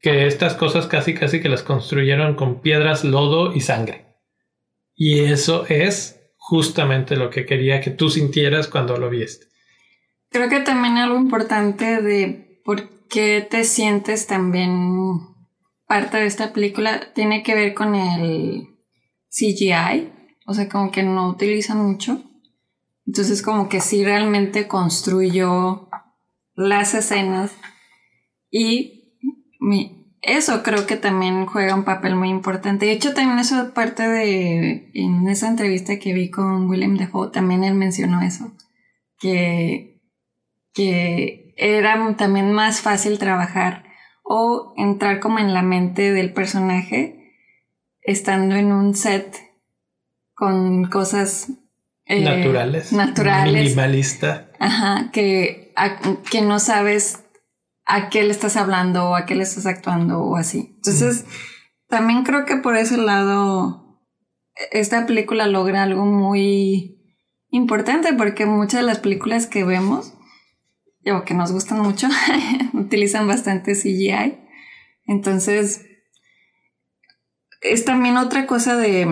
[0.00, 4.06] que estas cosas casi casi que las construyeron con piedras, lodo y sangre.
[4.94, 9.46] Y eso es justamente lo que quería que tú sintieras cuando lo viste.
[10.30, 15.29] Creo que también algo importante de por qué te sientes también
[15.90, 18.78] parte de esta película tiene que ver con el
[19.28, 20.12] CGI,
[20.46, 22.22] o sea, como que no utilizan mucho.
[23.08, 25.88] Entonces como que sí realmente construyó
[26.54, 27.50] las escenas
[28.52, 29.16] y
[30.22, 32.86] eso creo que también juega un papel muy importante.
[32.86, 37.64] De hecho, también eso parte de, en esa entrevista que vi con William Defoe, también
[37.64, 38.52] él mencionó eso,
[39.18, 40.00] que,
[40.72, 43.89] que era también más fácil trabajar
[44.32, 47.34] o entrar como en la mente del personaje
[48.00, 49.36] estando en un set
[50.34, 51.48] con cosas
[52.04, 54.52] eh, naturales, naturales, minimalista.
[54.60, 55.74] Ajá, que,
[56.30, 57.24] que no sabes
[57.84, 60.74] a qué le estás hablando o a qué le estás actuando o así.
[60.76, 61.24] Entonces,
[61.88, 64.00] también creo que por ese lado,
[64.70, 67.02] esta película logra algo muy
[67.48, 70.14] importante porque muchas de las películas que vemos
[71.12, 72.08] o que nos gustan mucho
[72.72, 74.38] utilizan bastante CGI.
[75.06, 75.86] Entonces,
[77.60, 79.06] es también otra cosa de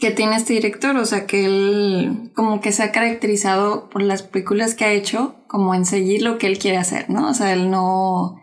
[0.00, 4.22] que tiene este director, o sea, que él como que se ha caracterizado por las
[4.22, 7.28] películas que ha hecho, como en seguir lo que él quiere hacer, ¿no?
[7.28, 8.40] O sea, él no,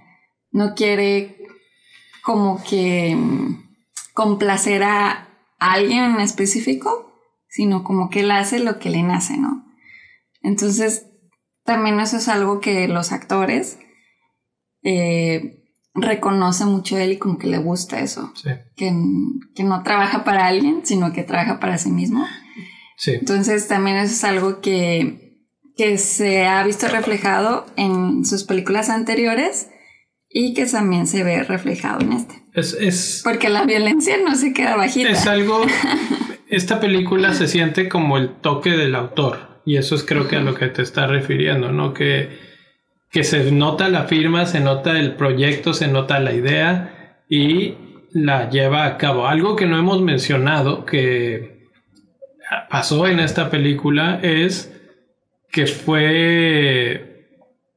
[0.52, 1.38] no quiere
[2.24, 3.80] como que mm,
[4.14, 5.30] complacer a
[5.60, 7.14] alguien en específico,
[7.48, 9.66] sino como que él hace lo que le nace, ¿no?
[10.42, 11.08] Entonces,
[11.66, 13.80] también eso es algo que los actores
[14.84, 15.64] eh,
[15.96, 18.32] reconoce mucho él y como que le gusta eso.
[18.76, 18.92] Que,
[19.56, 22.24] que, no trabaja para alguien, sino que trabaja para sí mismo.
[22.98, 23.14] Sí.
[23.16, 25.40] Entonces también eso es algo que,
[25.76, 29.70] que se ha visto reflejado en sus películas anteriores
[30.30, 32.44] y que también se ve reflejado en este.
[32.54, 35.10] Es, es, Porque la violencia no se queda bajita.
[35.10, 35.66] Es algo...
[36.48, 40.42] esta película se siente como el toque del autor y eso es creo que a
[40.42, 41.94] lo que te está refiriendo, ¿no?
[41.94, 42.46] Que
[43.16, 47.76] que se nota la firma, se nota el proyecto, se nota la idea y
[48.12, 49.26] la lleva a cabo.
[49.26, 51.70] Algo que no hemos mencionado que
[52.70, 54.70] pasó en esta película es
[55.50, 57.30] que fue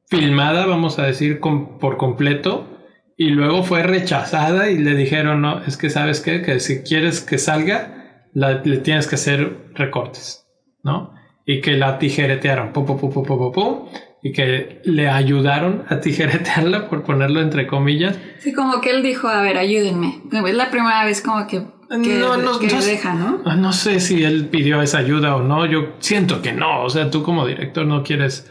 [0.09, 2.67] filmada, vamos a decir, por completo
[3.15, 7.21] y luego fue rechazada y le dijeron, no, es que sabes qué, que si quieres
[7.21, 10.45] que salga, le tienes que hacer recortes,
[10.83, 11.17] ¿no?
[11.51, 13.89] Y que la tijeretearon, pum, pum, pum,
[14.21, 18.19] y que le ayudaron a tijeretearla, por ponerlo entre comillas.
[18.37, 20.21] Sí, como que él dijo, a ver, ayúdenme.
[20.31, 23.41] Es la primera vez como que, no, no, deja, ¿no?
[23.45, 26.89] Ah, no sé si él pidió esa ayuda o no, yo siento que no, o
[26.91, 28.47] sea, tú como director no quieres,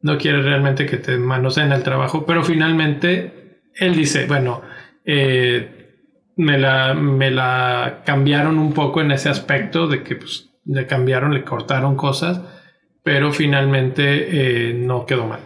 [0.00, 4.62] no quieres realmente que te manoseen el trabajo, pero finalmente él dice, bueno,
[5.04, 5.98] eh,
[6.36, 11.34] me, la, me la cambiaron un poco en ese aspecto de que pues, le cambiaron,
[11.34, 12.40] le cortaron cosas
[13.02, 15.40] pero finalmente eh, no quedó mal.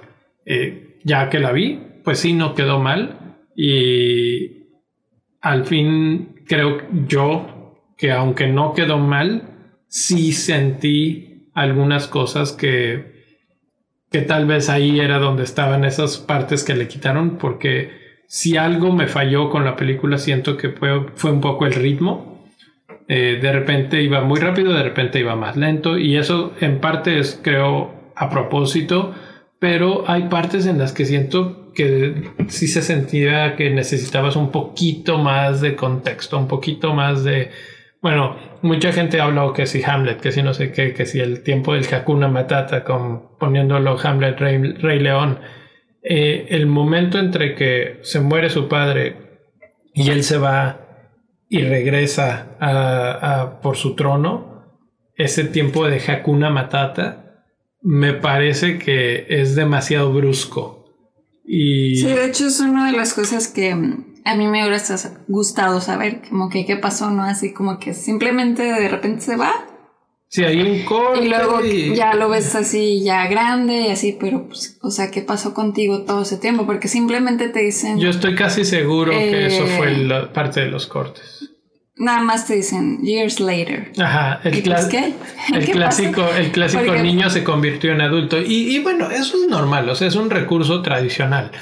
[0.44, 4.68] Eh, ya que la vi, pues sí, no quedó mal y
[5.40, 13.38] al fin creo yo que aunque no quedó mal, sí sentí algunas cosas que,
[14.10, 17.92] que tal vez ahí era donde estaban esas partes que le quitaron, porque
[18.26, 22.33] si algo me falló con la película, siento que fue, fue un poco el ritmo
[23.06, 27.18] eh, de repente iba muy rápido, de repente iba más lento y eso en parte
[27.18, 29.14] es creo a propósito,
[29.58, 35.18] pero hay partes en las que siento que sí se sentía que necesitabas un poquito
[35.18, 37.50] más de contexto, un poquito más de...
[38.00, 41.20] Bueno, mucha gente ha hablado que si Hamlet, que si no sé qué, que si
[41.20, 45.40] el tiempo del Hakuna Matata, con, poniéndolo Hamlet Rey, León.
[46.02, 49.16] Eh, el momento entre que se muere su padre
[49.94, 50.83] y él se va
[51.48, 54.64] y regresa a, por su trono,
[55.16, 57.44] ese tiempo de Hakuna Matata
[57.82, 60.86] me parece que es demasiado brusco.
[61.44, 61.96] Y...
[61.96, 64.82] Sí, de hecho es una de las cosas que mm, a mí me hubiera
[65.28, 67.22] gustado saber, como que qué pasó, ¿no?
[67.24, 69.52] Así como que simplemente de repente se va.
[70.34, 71.24] Sí, hay un corte.
[71.24, 71.60] Y luego
[71.94, 76.02] ya lo ves así, ya grande y así, pero pues, o sea, ¿qué pasó contigo
[76.02, 76.66] todo ese tiempo?
[76.66, 78.00] Porque simplemente te dicen...
[78.00, 81.50] Yo estoy casi seguro que eso fue eh, la parte de los cortes.
[81.94, 83.92] Nada más te dicen years later.
[83.96, 84.88] Ajá, el, pues,
[85.54, 88.36] el clásico, el clásico niño se convirtió en adulto.
[88.44, 91.52] Y, bueno, eso es normal, o sea, es un recurso tradicional.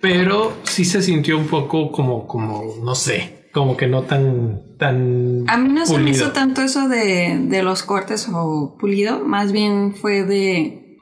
[0.00, 5.44] Pero sí se sintió un poco como, como, no sé, como que no tan, tan.
[5.48, 9.52] A mí no se me hizo tanto eso de, de los cortes o pulido, más
[9.52, 10.98] bien fue de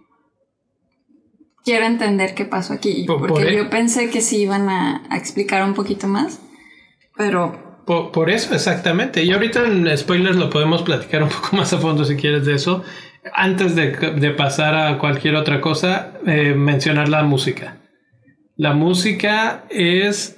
[1.65, 3.05] quiero entender qué pasó aquí.
[3.07, 6.41] porque yo pensé que sí iban a, a, explicar un poquito más,
[7.17, 7.69] pero
[8.13, 9.25] por, eso, exactamente.
[9.25, 12.55] Y ahorita en spoilers lo podemos platicar un poco más a fondo si quieres de
[12.55, 12.85] eso.
[13.33, 17.79] Antes de, pasar a cualquier otra cosa, eh, mencionar la música.
[18.57, 20.38] La música es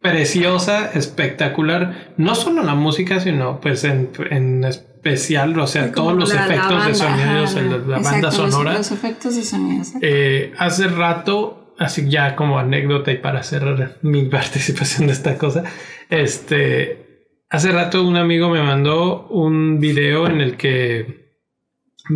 [0.00, 2.14] preciosa, espectacular.
[2.16, 7.56] No solo la música, sino pues en, especial, o sea, todos los efectos de sonidos,
[7.56, 8.74] en la, banda sonora.
[8.74, 9.84] Los efectos de sonido.
[10.02, 15.64] Eh, hace rato, así ya como anécdota y para cerrar mi participación de esta cosa,
[16.10, 21.28] este, hace rato un amigo me mandó un video en el que,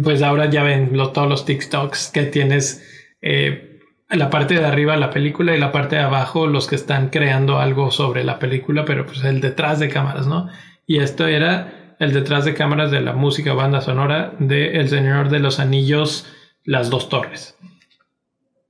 [0.02, 2.82] pues ahora ya ven todos los TikToks que tienes
[3.20, 3.71] eh,
[4.12, 7.58] la parte de arriba la película y la parte de abajo los que están creando
[7.58, 10.48] algo sobre la película, pero pues el detrás de cámaras, ¿no?
[10.86, 15.30] Y esto era el detrás de cámaras de la música banda sonora de El Señor
[15.30, 16.26] de los Anillos,
[16.64, 17.56] Las Dos Torres.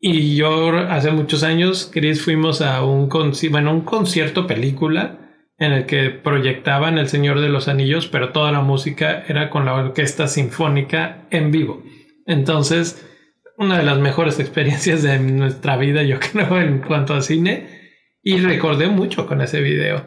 [0.00, 3.08] Y yo hace muchos años, Chris, fuimos a un,
[3.50, 5.18] bueno, un concierto película
[5.58, 9.64] en el que proyectaban El Señor de los Anillos, pero toda la música era con
[9.64, 11.82] la orquesta sinfónica en vivo.
[12.26, 13.08] Entonces,
[13.58, 17.80] una de las mejores experiencias de nuestra vida, yo creo, en cuanto a cine.
[18.22, 20.06] Y recordé mucho con ese video.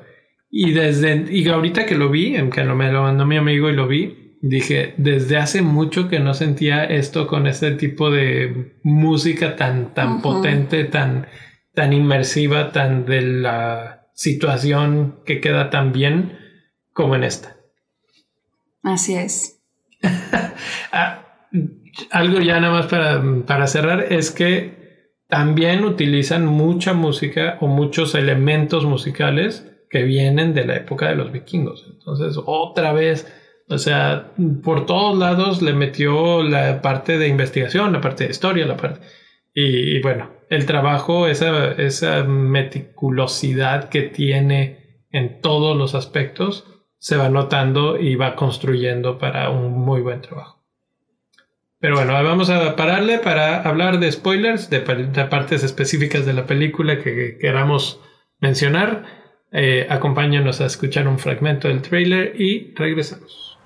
[0.50, 3.88] Y desde, y ahorita que lo vi, que me lo mandó mi amigo y lo
[3.88, 9.94] vi, dije, desde hace mucho que no sentía esto con este tipo de música tan,
[9.94, 11.28] tan potente, tan,
[11.74, 16.38] tan inmersiva, tan de la situación que queda tan bien
[16.94, 17.58] como en esta.
[18.84, 19.60] Así es.
[20.98, 21.26] Ah,
[22.12, 28.16] algo ya nada más para, para cerrar es que también utilizan mucha música o muchos
[28.16, 31.86] elementos musicales que vienen de la época de los vikingos.
[31.90, 33.28] Entonces, otra vez
[33.68, 34.32] o sea,
[34.64, 39.02] por todos lados le metió la parte de investigación, la parte de historia, la parte...
[39.58, 46.66] Y, bueno, el trabajo, esa, esa meticulosidad que tiene en todos los aspectos,
[46.98, 50.55] se va notando y va construyendo para un muy buen trabajo.
[51.80, 57.02] Pero bueno, vamos a pararle para hablar de spoilers, de, partes específicas de la película
[57.02, 58.02] que queramos
[58.40, 59.06] mencionar.
[59.52, 63.58] Eh, acompáñanos a escuchar un fragmento del trailer y regresamos.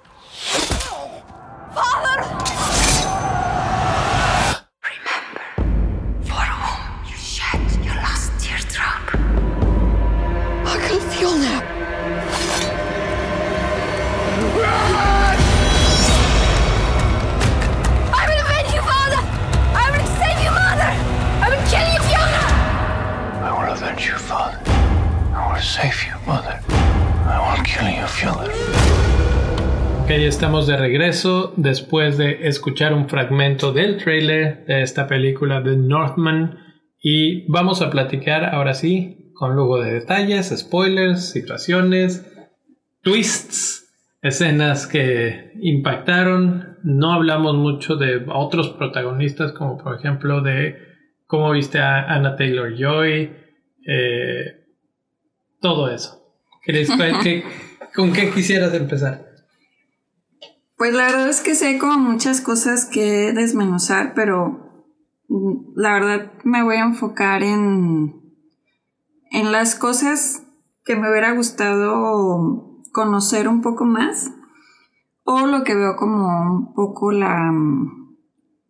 [30.17, 36.57] Estamos de regreso después de escuchar un fragmento del trailer de esta película de Northman
[36.99, 42.25] y vamos a platicar ahora sí con lujo de detalles, spoilers, situaciones,
[43.01, 43.87] twists,
[44.23, 46.79] escenas que impactaron.
[46.83, 50.75] No hablamos mucho de otros protagonistas como por ejemplo de
[51.27, 53.31] cómo viste a Anna Taylor Joy,
[53.87, 54.65] eh,
[55.61, 56.33] todo eso.
[57.95, 59.28] ¿Con qué quisieras empezar?
[60.79, 64.85] Pues la verdad es que sé como muchas cosas que desmenuzar, pero
[65.27, 68.15] mm, la verdad me voy a enfocar en,
[69.29, 70.43] en las cosas
[70.85, 74.31] que me hubiera gustado conocer un poco más
[75.25, 77.53] o lo que veo como un poco la,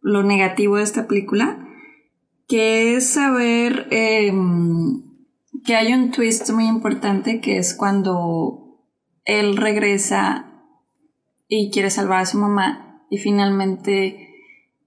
[0.02, 1.64] lo negativo de esta película,
[2.48, 5.04] que es saber em,
[5.64, 8.82] que hay un twist muy importante que es cuando
[9.26, 10.49] él regresa
[11.50, 14.28] y quiere salvar a su mamá y finalmente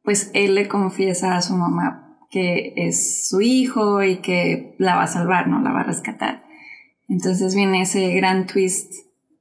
[0.02, 2.02] pues él le confiesa a su mamá
[2.32, 5.60] que es su hijo y que la va a salvar, ¿no?
[5.60, 6.42] La va a rescatar.
[7.06, 8.90] Entonces viene ese gran twist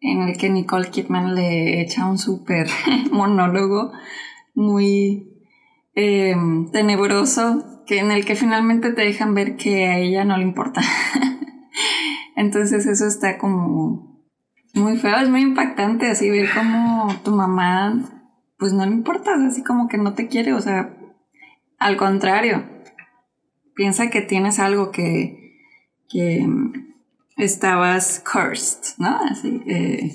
[0.01, 2.67] en el que Nicole Kidman le echa un súper
[3.11, 3.93] monólogo
[4.53, 5.41] muy
[5.95, 6.35] eh,
[6.73, 10.81] tenebroso, que en el que finalmente te dejan ver que a ella no le importa.
[12.35, 14.10] Entonces eso está como
[14.73, 18.21] muy feo, es muy impactante así ver como tu mamá
[18.61, 20.95] pues no le importa, así como que no te quiere, o sea,
[21.79, 22.63] al contrario,
[23.75, 25.55] piensa que tienes algo que,
[26.07, 26.47] que
[27.37, 29.19] estabas cursed, ¿no?
[29.31, 30.11] Así que...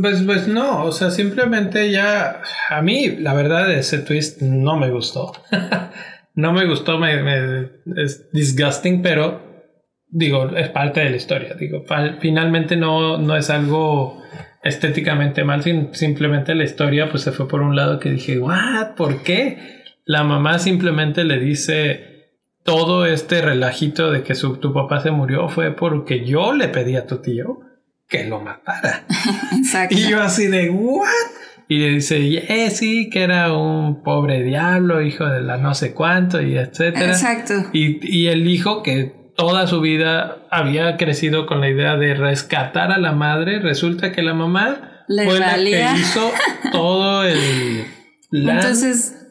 [0.00, 2.40] Pues, pues no, o sea, simplemente ya,
[2.70, 5.32] a mí la verdad ese twist no me gustó.
[6.34, 9.53] no me gustó, me, es disgusting, pero
[10.14, 11.54] digo, es parte de la historia.
[11.54, 11.84] Digo,
[12.20, 14.22] finalmente no, no es algo
[14.62, 15.62] estéticamente mal,
[15.92, 18.94] simplemente la historia pues se fue por un lado que dije, ¿what?
[18.96, 19.82] ¿Por qué?
[20.06, 22.30] La mamá simplemente le dice
[22.62, 26.96] todo este relajito de que su, tu papá se murió fue porque yo le pedí
[26.96, 27.60] a tu tío
[28.08, 29.04] que lo matara.
[29.58, 29.94] Exacto.
[29.94, 31.08] Y yo así de, ¿what?
[31.68, 35.92] Y le dice, eh, sí, que era un pobre diablo, hijo de la no sé
[35.92, 37.06] cuánto, y etcétera.
[37.06, 37.54] Exacto.
[37.72, 42.92] Y, y el hijo que toda su vida había crecido con la idea de rescatar
[42.92, 46.32] a la madre, resulta que la mamá fue la que hizo
[46.72, 47.86] todo el...
[48.32, 49.26] Entonces,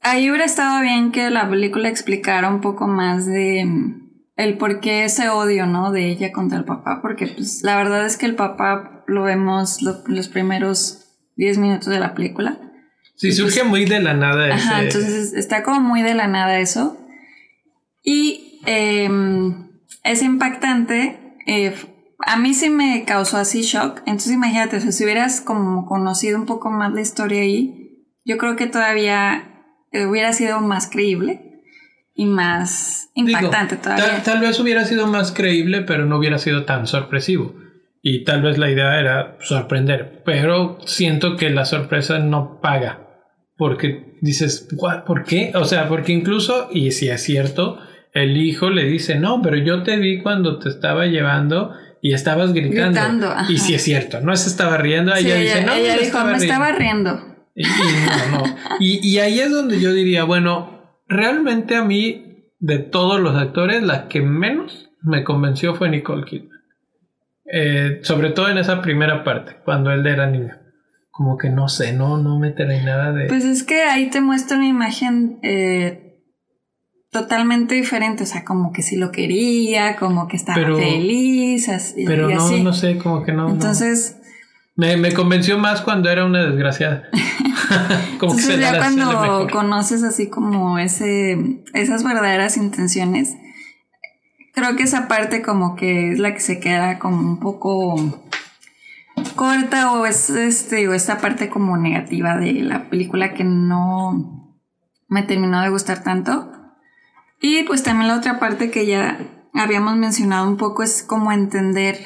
[0.00, 4.80] ahí hubiera estado bien que la película explicara un poco más de mm, el por
[4.80, 5.92] qué ese odio, ¿no?
[5.92, 9.82] De ella contra el papá, porque pues la verdad es que el papá lo vemos
[9.82, 12.58] los primeros 10 minutos de la película.
[13.18, 14.54] Sí, surge pues muy de la nada.
[14.54, 16.96] Ajá, entonces está como muy de la nada eso.
[18.04, 19.68] Y Em,
[20.04, 21.36] es impactante.
[21.46, 21.74] Eh,
[22.26, 23.98] a mí sí me causó así shock.
[24.06, 28.66] Entonces imagínate, si hubieras como conocido un poco más la historia ahí, yo creo que
[28.66, 31.62] todavía eh, hubiera sido más creíble
[32.14, 34.22] y más impactante todavía.
[34.24, 37.54] Tal, vez hubiera sido más creíble, pero no hubiera sido tan sorpresivo.
[38.02, 43.04] Y tal vez la idea era sorprender, pero siento que la sorpresa no paga.
[43.56, 44.68] Porque dices,
[45.06, 45.52] ¿por qué?
[45.54, 47.78] O sea, porque incluso, y si es cierto,
[48.22, 52.52] el hijo le dice, no, pero yo te vi cuando te estaba llevando y estabas
[52.52, 53.34] gritando.
[53.48, 56.72] y si es cierto, no se estaba riendo, ella, dice, no, ella dijo, me estaba
[56.72, 57.20] riendo.
[57.54, 58.56] Y, no, no.
[58.78, 64.08] y, ahí es donde yo diría, bueno, realmente a mí, de todos los actores, la
[64.08, 66.58] que menos me convenció fue Nicole Kidman.
[67.50, 70.54] Eh, sobre todo en esa primera parte, cuando él era niño.
[71.10, 73.26] Como que no sé, no, no me trae nada de...
[73.26, 76.07] Pues es que ahí te muestra una imagen eh,
[77.10, 82.28] totalmente diferente, o sea, como que sí lo quería, como que estaba feliz, así, pero
[82.28, 83.48] no, no sé, como que no.
[83.50, 84.16] Entonces...
[84.76, 87.08] Me, convenció más cuando era una desgraciada.
[88.20, 93.36] como Entonces que ya cuando conoces así como ese, esas verdaderas intenciones,
[94.54, 98.22] creo que esa parte como que es la que se queda como un poco
[99.34, 104.56] corta o es este o esta parte como negativa de la película que no
[105.08, 106.52] me terminó de gustar tanto.
[107.40, 109.18] Y pues también la otra parte que ya
[109.54, 111.98] habíamos mencionado un poco es como entender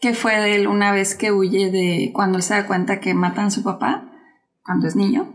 [0.00, 3.46] qué fue de él una vez que huye de cuando se da cuenta que matan
[3.46, 4.10] a su papá
[4.62, 5.32] cuando es niño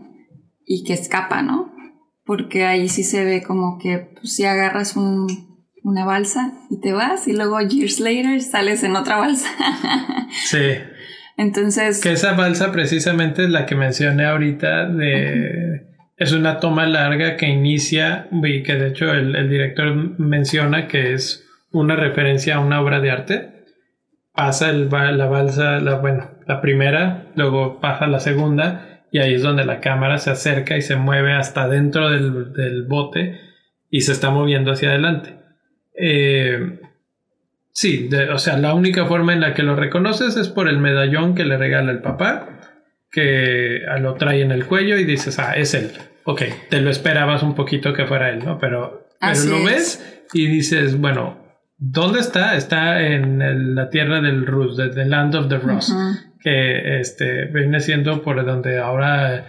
[0.64, 1.72] y que escapa, ¿no?
[2.24, 7.28] Porque ahí sí se ve como que pues, si agarras una balsa y te vas
[7.28, 9.48] y luego years later sales en otra balsa.
[10.44, 10.58] sí.
[11.36, 12.00] Entonces...
[12.00, 15.85] Que esa balsa precisamente es la que mencioné ahorita de...
[16.16, 21.46] Es una toma larga que inicia y que de hecho el, director menciona que es
[21.72, 23.64] una referencia a una obra de arte.
[24.32, 29.42] Pasa el, la balsa, la, bueno, la primera, luego pasa la segunda y ahí es
[29.42, 33.38] donde la cámara se acerca y se mueve hasta dentro del, bote
[33.90, 35.36] y se está moviendo hacia adelante.
[35.98, 36.80] Eh,
[37.72, 41.34] sí, o sea, la única forma en la que lo reconoces es por el medallón
[41.34, 42.56] que le regala el papá
[43.10, 45.92] que lo trae en el cuello y dices, ah, es él.
[46.24, 48.58] Ok, te lo esperabas un poquito que fuera él, ¿no?
[48.58, 51.38] Pero, pero lo ves y dices, bueno,
[51.78, 52.56] ¿dónde está?
[52.56, 55.94] Está en la tierra del Rus, de The Land of the Rus,
[56.40, 59.46] que este, viene siendo por donde ahora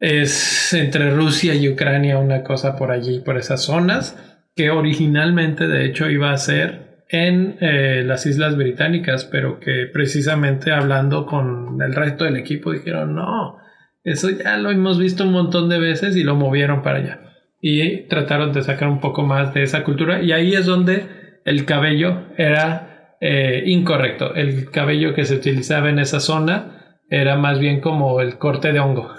[0.00, 4.16] es entre Rusia y Ucrania, una cosa por allí, por esas zonas,
[4.56, 10.72] que originalmente de hecho iba a ser en eh, las Islas Británicas, pero que precisamente
[10.72, 13.58] hablando con el resto del equipo dijeron, no,
[14.02, 17.20] eso ya lo hemos visto un montón de veces y lo movieron para allá.
[17.60, 21.06] y trataron de sacar un poco más de esa cultura y ahí es donde
[21.44, 24.34] el cabello era eh, incorrecto.
[24.34, 28.80] El cabello que se utilizaba en esa zona era más bien como el corte de
[28.80, 29.12] hongo.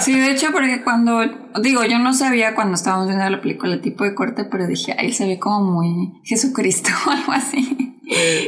[0.00, 1.20] Sí, de hecho, porque cuando,
[1.62, 4.94] digo, yo no sabía cuando estábamos viendo la película el tipo de corte, pero dije,
[4.98, 8.00] ahí se ve como muy Jesucristo o algo así.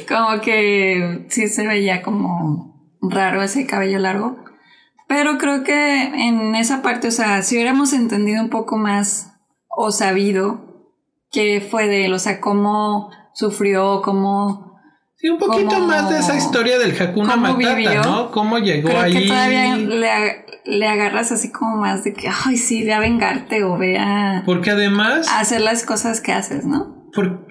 [0.09, 4.45] como que sí se veía como raro ese cabello largo.
[5.09, 9.33] Pero creo que en esa parte, o sea, si hubiéramos entendido un poco más
[9.69, 10.87] o sabido
[11.33, 14.70] qué fue de él, o sea, cómo sufrió, cómo
[15.21, 18.31] Sí, un poquito más de esa historia del Hakuna Matata, ¿no?
[18.31, 19.13] Cómo llegó Creo ahí.
[19.13, 23.63] Que todavía le, le, agarras así como más de que, ay, sí, ve a vengarte
[23.65, 24.43] o ve a.
[24.47, 25.29] Porque además.
[25.29, 26.99] A hacer las cosas que haces, ¿no?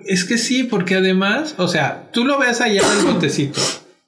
[0.05, 3.59] es que sí, porque además, o sea, tú lo ves allá en el botecito.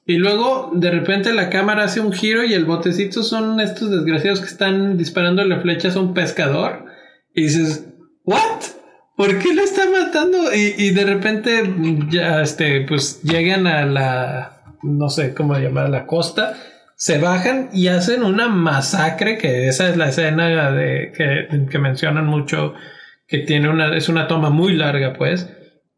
[0.04, 4.40] Y luego de repente la cámara hace un giro y el botecito son estos desgraciados
[4.40, 6.86] que están disparándole flechas a un pescador.
[7.34, 7.86] Y dices,
[8.24, 8.62] ¿what?
[9.22, 10.52] ¿Por qué lo está matando?
[10.52, 11.62] Y, de repente
[12.10, 16.56] ya, este, pues llegan a la, no sé cómo llamar, la costa,
[16.96, 21.12] se bajan y hacen una masacre, que esa es la escena de,
[21.70, 22.74] que, mencionan mucho,
[23.28, 25.48] que tiene una, es una toma muy larga, pues,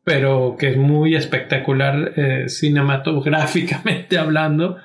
[0.05, 4.77] pero que es muy espectacular eh, cinematográficamente hablando,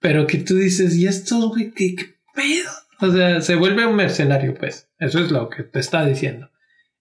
[0.00, 1.94] pero que tú dices, ¿y esto, güey, qué
[2.34, 2.70] pedo?
[3.00, 6.48] O sea, se vuelve un mercenario, pues, eso es lo que te está diciendo.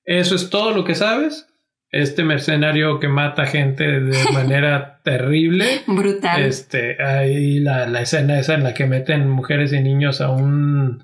[0.06, 1.48] Eso es todo lo que sabes.
[1.90, 5.82] Este mercenario que mata gente de manera terrible.
[5.88, 6.44] Brutal.
[6.44, 11.04] Este, ahí la, la, escena esa en la que meten mujeres y niños a un.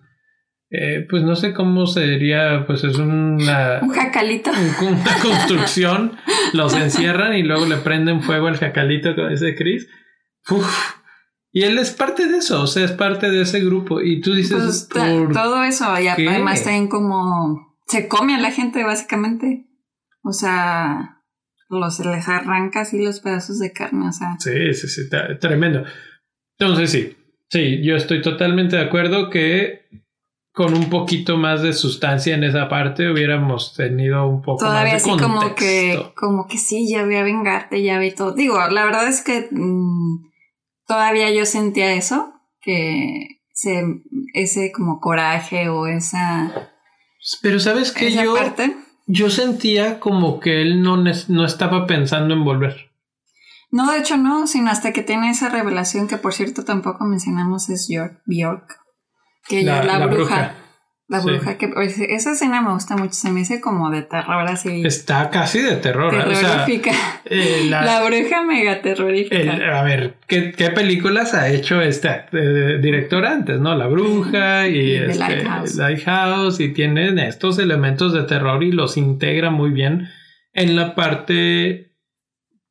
[0.69, 3.79] Eh, pues no sé cómo se diría, pues es una.
[3.81, 4.51] Un jacalito.
[4.51, 6.17] una construcción.
[6.53, 9.87] los encierran y luego le prenden fuego al jacalito con ese Chris.
[11.53, 14.01] Y él es parte de eso, o sea, es parte de ese grupo.
[14.01, 14.87] Y tú dices.
[14.91, 19.67] Pues, todo eso, y además están como se come a la gente básicamente.
[20.23, 21.23] O sea,
[21.67, 24.37] los les arranca así los pedazos de carne, o sea.
[24.39, 25.83] Sí, sí, sí, tremendo.
[26.57, 27.17] Entonces sí,
[27.49, 29.89] sí, yo estoy totalmente de acuerdo que
[30.53, 35.03] con un poquito más de sustancia en esa parte hubiéramos tenido un poco Todavía más
[35.03, 38.33] de así como que, como que sí, ya voy a vengarte, ya vi todo.
[38.33, 40.29] Digo, la verdad es que mm,
[40.87, 43.41] todavía yo sentía eso, que
[44.33, 46.70] ese como coraje o esa
[47.41, 48.35] pero sabes que yo,
[49.07, 52.91] yo sentía como que él no, no estaba pensando en volver.
[53.71, 57.69] No, de hecho no, sino hasta que tiene esa revelación que por cierto tampoco mencionamos
[57.69, 58.79] es York, Bjork,
[59.47, 60.55] que la, la, bruja.
[61.11, 64.47] La bruja, que pues, esa escena me gusta mucho, se me dice como de terror
[64.47, 64.81] así.
[64.85, 66.09] Está casi de terror.
[66.11, 66.91] Terrorífica.
[67.25, 69.77] Eh, la, bruja mega terrorífica.
[69.77, 72.27] a ver, ¿qué, ¿qué, películas ha hecho este
[72.79, 73.75] director antes, no?
[73.75, 75.75] La bruja y, este, Lighthouse.
[75.75, 76.59] Lighthouse.
[76.61, 80.07] y tienen estos elementos de terror y los integra muy bien
[80.53, 81.93] en la parte,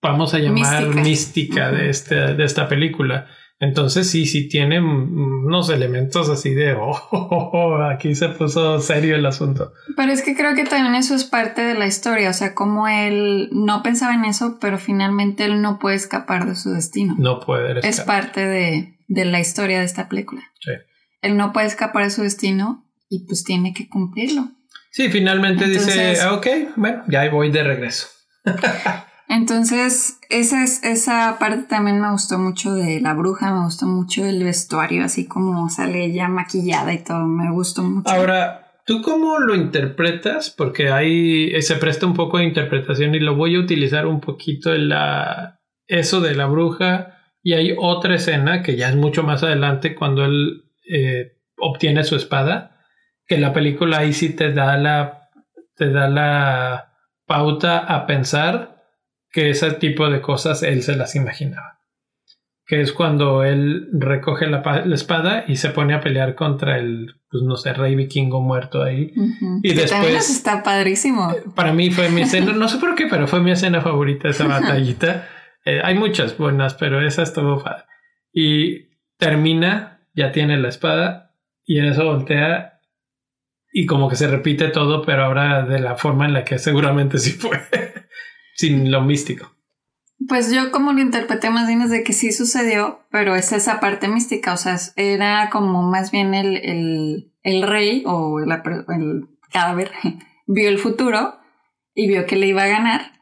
[0.01, 3.27] vamos a llamar mística, de, este, de esta película.
[3.61, 9.75] Entonces sí, sí tiene unos elementos así de, oh, aquí se puso serio el asunto.
[9.97, 12.89] Pero es que creo que también eso es parte de la historia, o sea, como
[12.89, 17.15] él no pensaba en eso, pero finalmente él no puede escapar de su destino.
[17.19, 17.79] No puede.
[17.81, 17.91] Escapar.
[17.91, 20.41] Es parte de, la historia de esta película.
[20.61, 20.73] Sí.
[21.21, 24.53] Él no puede escapar de su destino y pues tiene que cumplirlo.
[24.91, 26.47] Sí, finalmente dice, ah, ok,
[26.77, 28.09] bueno, ya voy de regreso.
[29.31, 34.27] Entonces, esa, es, esa parte también me gustó mucho de la bruja, me gustó mucho
[34.27, 38.11] el vestuario, así como sale ella maquillada y todo, me gustó mucho.
[38.11, 40.51] Ahora, ¿tú cómo lo interpretas?
[40.51, 44.75] Porque ahí se presta un poco de interpretación y lo voy a utilizar un poquito
[44.75, 47.21] en la, eso de la bruja.
[47.41, 52.17] Y hay otra escena que ya es mucho más adelante cuando él eh, obtiene su
[52.17, 52.83] espada,
[53.29, 55.31] que la película ahí sí te da la,
[55.77, 58.80] te da la pauta a pensar
[59.31, 61.81] que ese tipo de cosas él se las imaginaba.
[62.67, 64.63] Que es cuando él recoge la,
[64.93, 69.13] espada y se pone a pelear contra el, pues no sé, rey vikingo muerto ahí.
[69.63, 70.31] Y después...
[70.31, 71.35] está padrísimo.
[71.57, 74.47] Para mí fue mi escena, no sé por qué, pero fue mi escena favorita esa
[74.47, 75.29] batallita.
[75.65, 77.85] Eh, hay muchas buenas, pero esa estuvo padre.
[78.33, 82.81] Y termina, ya tiene la espada y en eso voltea
[83.73, 87.19] y como que se repite todo, pero ahora de la forma en la que seguramente
[87.19, 87.61] sí fue
[88.55, 89.51] sin lo místico.
[90.29, 93.81] Pues yo como lo interpreté más bien es de que sí sucedió, pero es esa
[93.81, 99.93] parte mística, o sea, era como más bien el, rey o el, el cadáver
[100.47, 101.39] vio el futuro
[101.95, 103.13] y vio que le iba a ganar.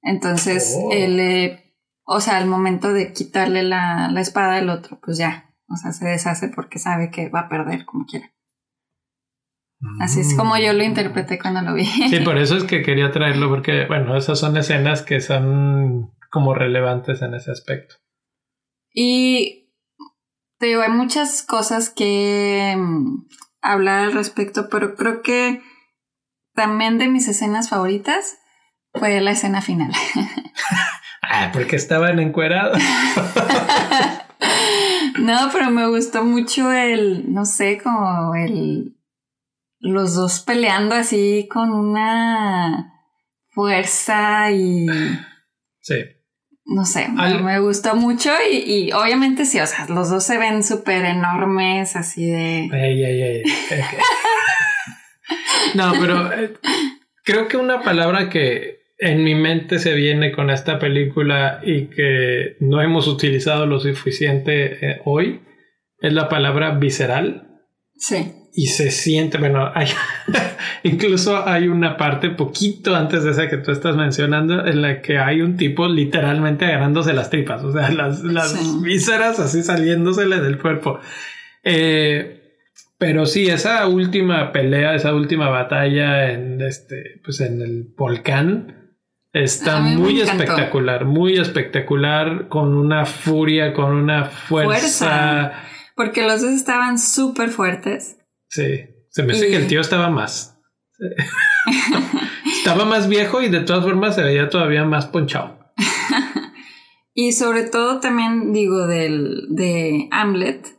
[0.00, 0.90] Entonces, oh.
[0.92, 1.60] él,
[2.04, 5.92] o sea, al momento de quitarle la, la espada al otro, pues ya, o sea,
[5.92, 8.32] se deshace porque sabe que va a perder como quiera.
[10.00, 11.84] Así es como yo lo interpreté cuando lo vi.
[11.84, 16.54] Sí, por eso es que quería traerlo, porque, bueno, esas son escenas que son como
[16.54, 17.96] relevantes en ese aspecto.
[18.94, 19.70] Y
[20.58, 23.26] te digo, hay muchas cosas que mm,
[23.60, 25.62] hablar al respecto, pero creo que
[26.54, 28.38] también de mis escenas favoritas
[28.94, 29.92] fue la escena final.
[31.22, 32.78] ah, porque estaban encuerados.
[35.18, 38.96] no, pero me gustó mucho el, no sé, como el
[39.82, 42.94] los dos peleando así con una
[43.50, 44.86] fuerza y...
[45.80, 45.96] Sí.
[46.64, 51.04] No sé, me gustó mucho y, obviamente sí, o sea, los dos se ven súper
[51.04, 52.68] enormes, así de...
[52.72, 53.42] Ay, ay, ay.
[55.74, 56.52] no, pero eh,
[57.24, 62.56] creo que una palabra que en mi mente se viene con esta película y que
[62.60, 65.40] no hemos utilizado lo suficiente eh, hoy
[66.00, 67.60] es la palabra visceral.
[67.96, 69.88] Sí y se siente, bueno, hay,
[70.82, 75.18] incluso hay una parte poquito antes de esa que tú estás mencionando en la que
[75.18, 80.58] hay un tipo literalmente agarrándose las tripas, o sea, las, las vísceras así saliéndosele del
[80.58, 81.00] cuerpo.
[81.64, 82.40] Eh,
[82.98, 88.96] pero sí, esa última pelea, esa última batalla en este, pues en el volcán
[89.32, 94.68] está muy espectacular, muy espectacular, con una furia, con una fuerza.
[94.68, 95.52] fuerza.
[95.96, 98.18] Porque los dos estaban súper fuertes.
[98.52, 100.60] Sí, se me dice que el tío estaba más.
[102.58, 105.72] estaba más viejo y de todas formas se veía todavía más ponchado.
[107.14, 110.78] y sobre todo también digo del, de Hamlet,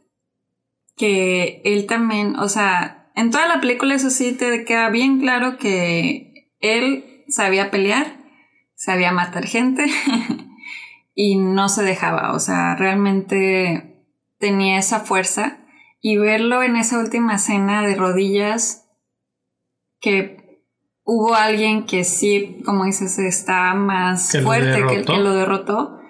[0.95, 5.57] que él también, o sea, en toda la película eso sí te queda bien claro
[5.57, 8.17] que él sabía pelear,
[8.75, 9.87] sabía matar gente
[11.15, 14.05] y no se dejaba, o sea, realmente
[14.37, 15.62] tenía esa fuerza
[16.05, 18.89] y verlo en esa última escena de rodillas,
[20.01, 20.59] que
[21.05, 26.01] hubo alguien que sí, como dices, está más fuerte que el que lo derrotó,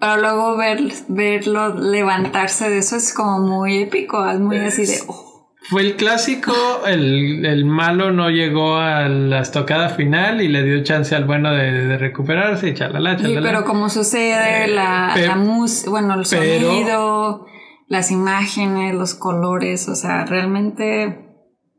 [0.00, 4.98] pero luego ver, verlo levantarse de eso es como muy épico, es muy así de...
[5.06, 5.28] Oh".
[5.68, 6.54] Fue el clásico,
[6.86, 11.98] el, malo no llegó a la estocada final y le dio chance al bueno de,
[11.98, 13.40] recuperarse y chalala, chalala.
[13.40, 17.46] Sí, pero como sucede, la, la música, bueno, el sonido
[17.92, 21.28] las imágenes, los colores, o sea, realmente...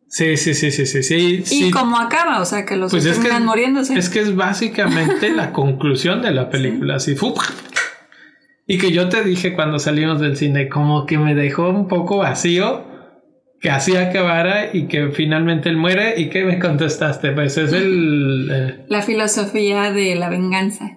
[0.08, 1.44] Sí, sí, sí, sí, sí, sí.
[1.50, 3.98] Y cómo acaba, o sea, que los pues terminan muriéndose.
[3.98, 7.16] Es que es básicamente la conclusión de la película, así,
[8.68, 12.18] Y que yo te dije cuando salimos del cine, como que me dejó un poco
[12.18, 12.86] vacío,
[13.60, 16.22] que así acabara y que finalmente él muere.
[16.22, 17.32] ¿Y qué me contestaste?
[17.32, 18.52] Pues es el...
[18.54, 20.92] Eh, la filosofía de la venganza,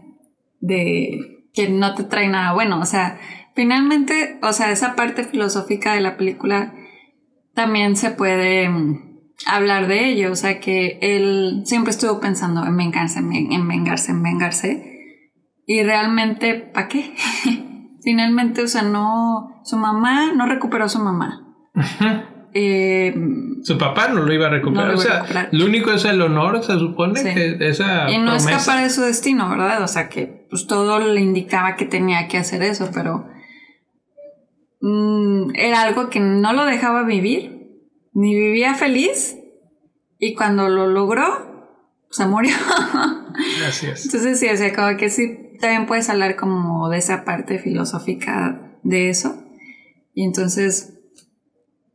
[0.61, 3.19] de que no te trae nada bueno, o sea,
[3.57, 6.75] Finalmente, o sea, esa parte filosófica de la película
[7.55, 12.77] también se puede mm, hablar de ello, o sea, que él siempre estuvo pensando en
[12.77, 14.93] vengarse, en vengarse, en vengarse,
[15.67, 17.15] y realmente, ¿para qué?
[18.03, 21.43] Finalmente, o sea, no, su mamá no recuperó a su mamá.
[22.59, 23.15] Eh,
[23.65, 24.95] su papá no lo iba a recuperar.
[24.95, 28.11] o sea, lo único es el honor, se supone que esa.
[28.11, 29.83] Y no escapar de su destino, ¿verdad?
[29.83, 33.29] O sea, que pues todo le indicaba que tenía que hacer eso, pero
[34.89, 39.37] Mm, era algo que no lo dejaba vivir, ni vivía feliz,
[40.20, 41.76] y cuando lo logró,
[42.09, 42.55] se murió.
[43.59, 44.05] Gracias.
[44.05, 48.78] Entonces sí, o sea, como que sí, también puedes hablar como de esa parte filosófica
[48.84, 49.43] de eso.
[50.14, 50.95] Y entonces,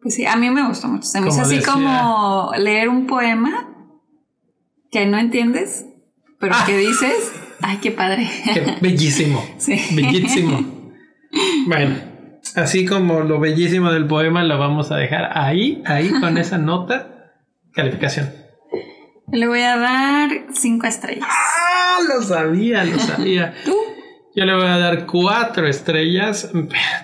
[0.01, 1.05] pues sí, a mí me gustó mucho.
[1.05, 3.73] Se me hizo así como leer un poema
[4.91, 5.85] que no entiendes,
[6.41, 7.31] pero que dices,
[7.61, 8.29] ay, qué padre.
[8.81, 9.41] bellísimo.
[9.59, 9.79] Sí.
[9.95, 10.59] Bellísimo.
[11.67, 12.10] Bueno,
[12.55, 17.31] así como lo bellísimo del poema lo vamos a dejar ahí, ahí con esa nota.
[17.73, 18.29] Calificación.
[19.31, 21.25] Le voy a dar cinco estrellas.
[21.29, 23.53] Ah, lo sabía, lo sabía.
[23.65, 23.73] ¿Tú?
[24.35, 26.51] Yo le voy a dar cuatro estrellas.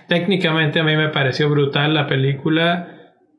[0.08, 2.94] Técnicamente a mí me pareció brutal la película.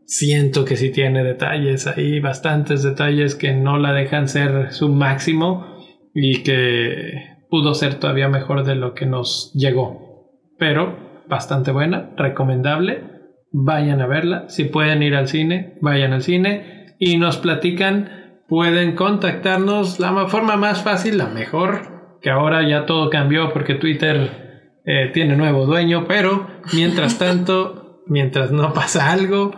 [0.04, 5.66] Siento que sí tiene detalles ahí, bastantes detalles que no la dejan ser su máximo
[6.14, 10.32] y que pudo ser todavía mejor de lo que nos llegó.
[10.58, 13.04] Pero bastante buena, recomendable.
[13.52, 14.48] Vayan a verla.
[14.48, 18.42] Si pueden ir al cine, vayan al cine y nos platican.
[18.48, 20.00] Pueden contactarnos.
[20.00, 24.48] La forma más fácil, la mejor, que ahora ya todo cambió porque Twitter
[24.84, 29.52] eh, tiene nuevo dueño, pero mientras tanto, mientras no pasa algo,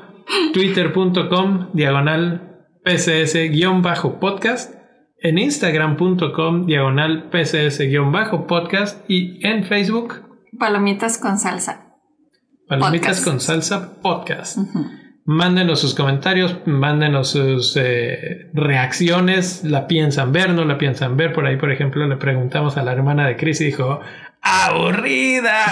[0.53, 4.75] twitter.com diagonal pcs-podcast,
[5.23, 11.97] en instagram.com diagonal pcs-podcast y en Facebook Palomitas con salsa.
[12.69, 14.59] Palomitas con salsa podcast.
[15.25, 21.33] Mándenos sus comentarios, mándenos sus eh, reacciones, la piensan ver, no la piensan ver.
[21.33, 24.01] Por ahí, por ejemplo, le preguntamos a la hermana de Chris y dijo,
[24.43, 25.67] aburrida.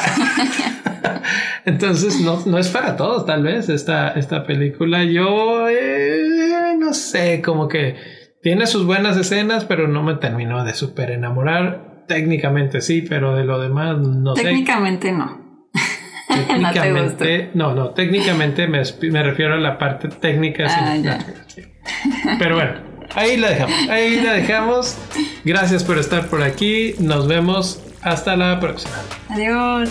[1.65, 5.05] Entonces, no, no, es para todos, tal vez, esta, esta película.
[5.05, 7.97] Yo, eh, no sé, como que
[8.43, 11.88] tiene sus buenas escenas, pero no me terminó de súper enamorar.
[12.09, 14.43] Técnicamente sí, pero de lo demás no sé.
[14.43, 15.47] Técnicamente no.
[16.29, 20.67] Técnicamente, no, no, técnicamente me, me, refiero a la parte técnica.
[20.69, 20.97] Ah,
[22.39, 22.73] Pero bueno,
[23.15, 24.99] ahí la dejamos, ahí la dejamos.
[25.45, 26.95] Gracias por estar por aquí.
[26.99, 28.97] Nos vemos hasta la próxima.
[29.31, 29.91] Adiós.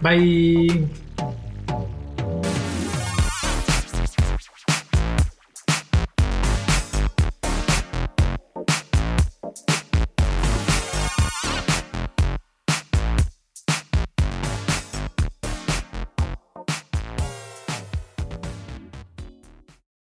[0.00, 1.05] Bye.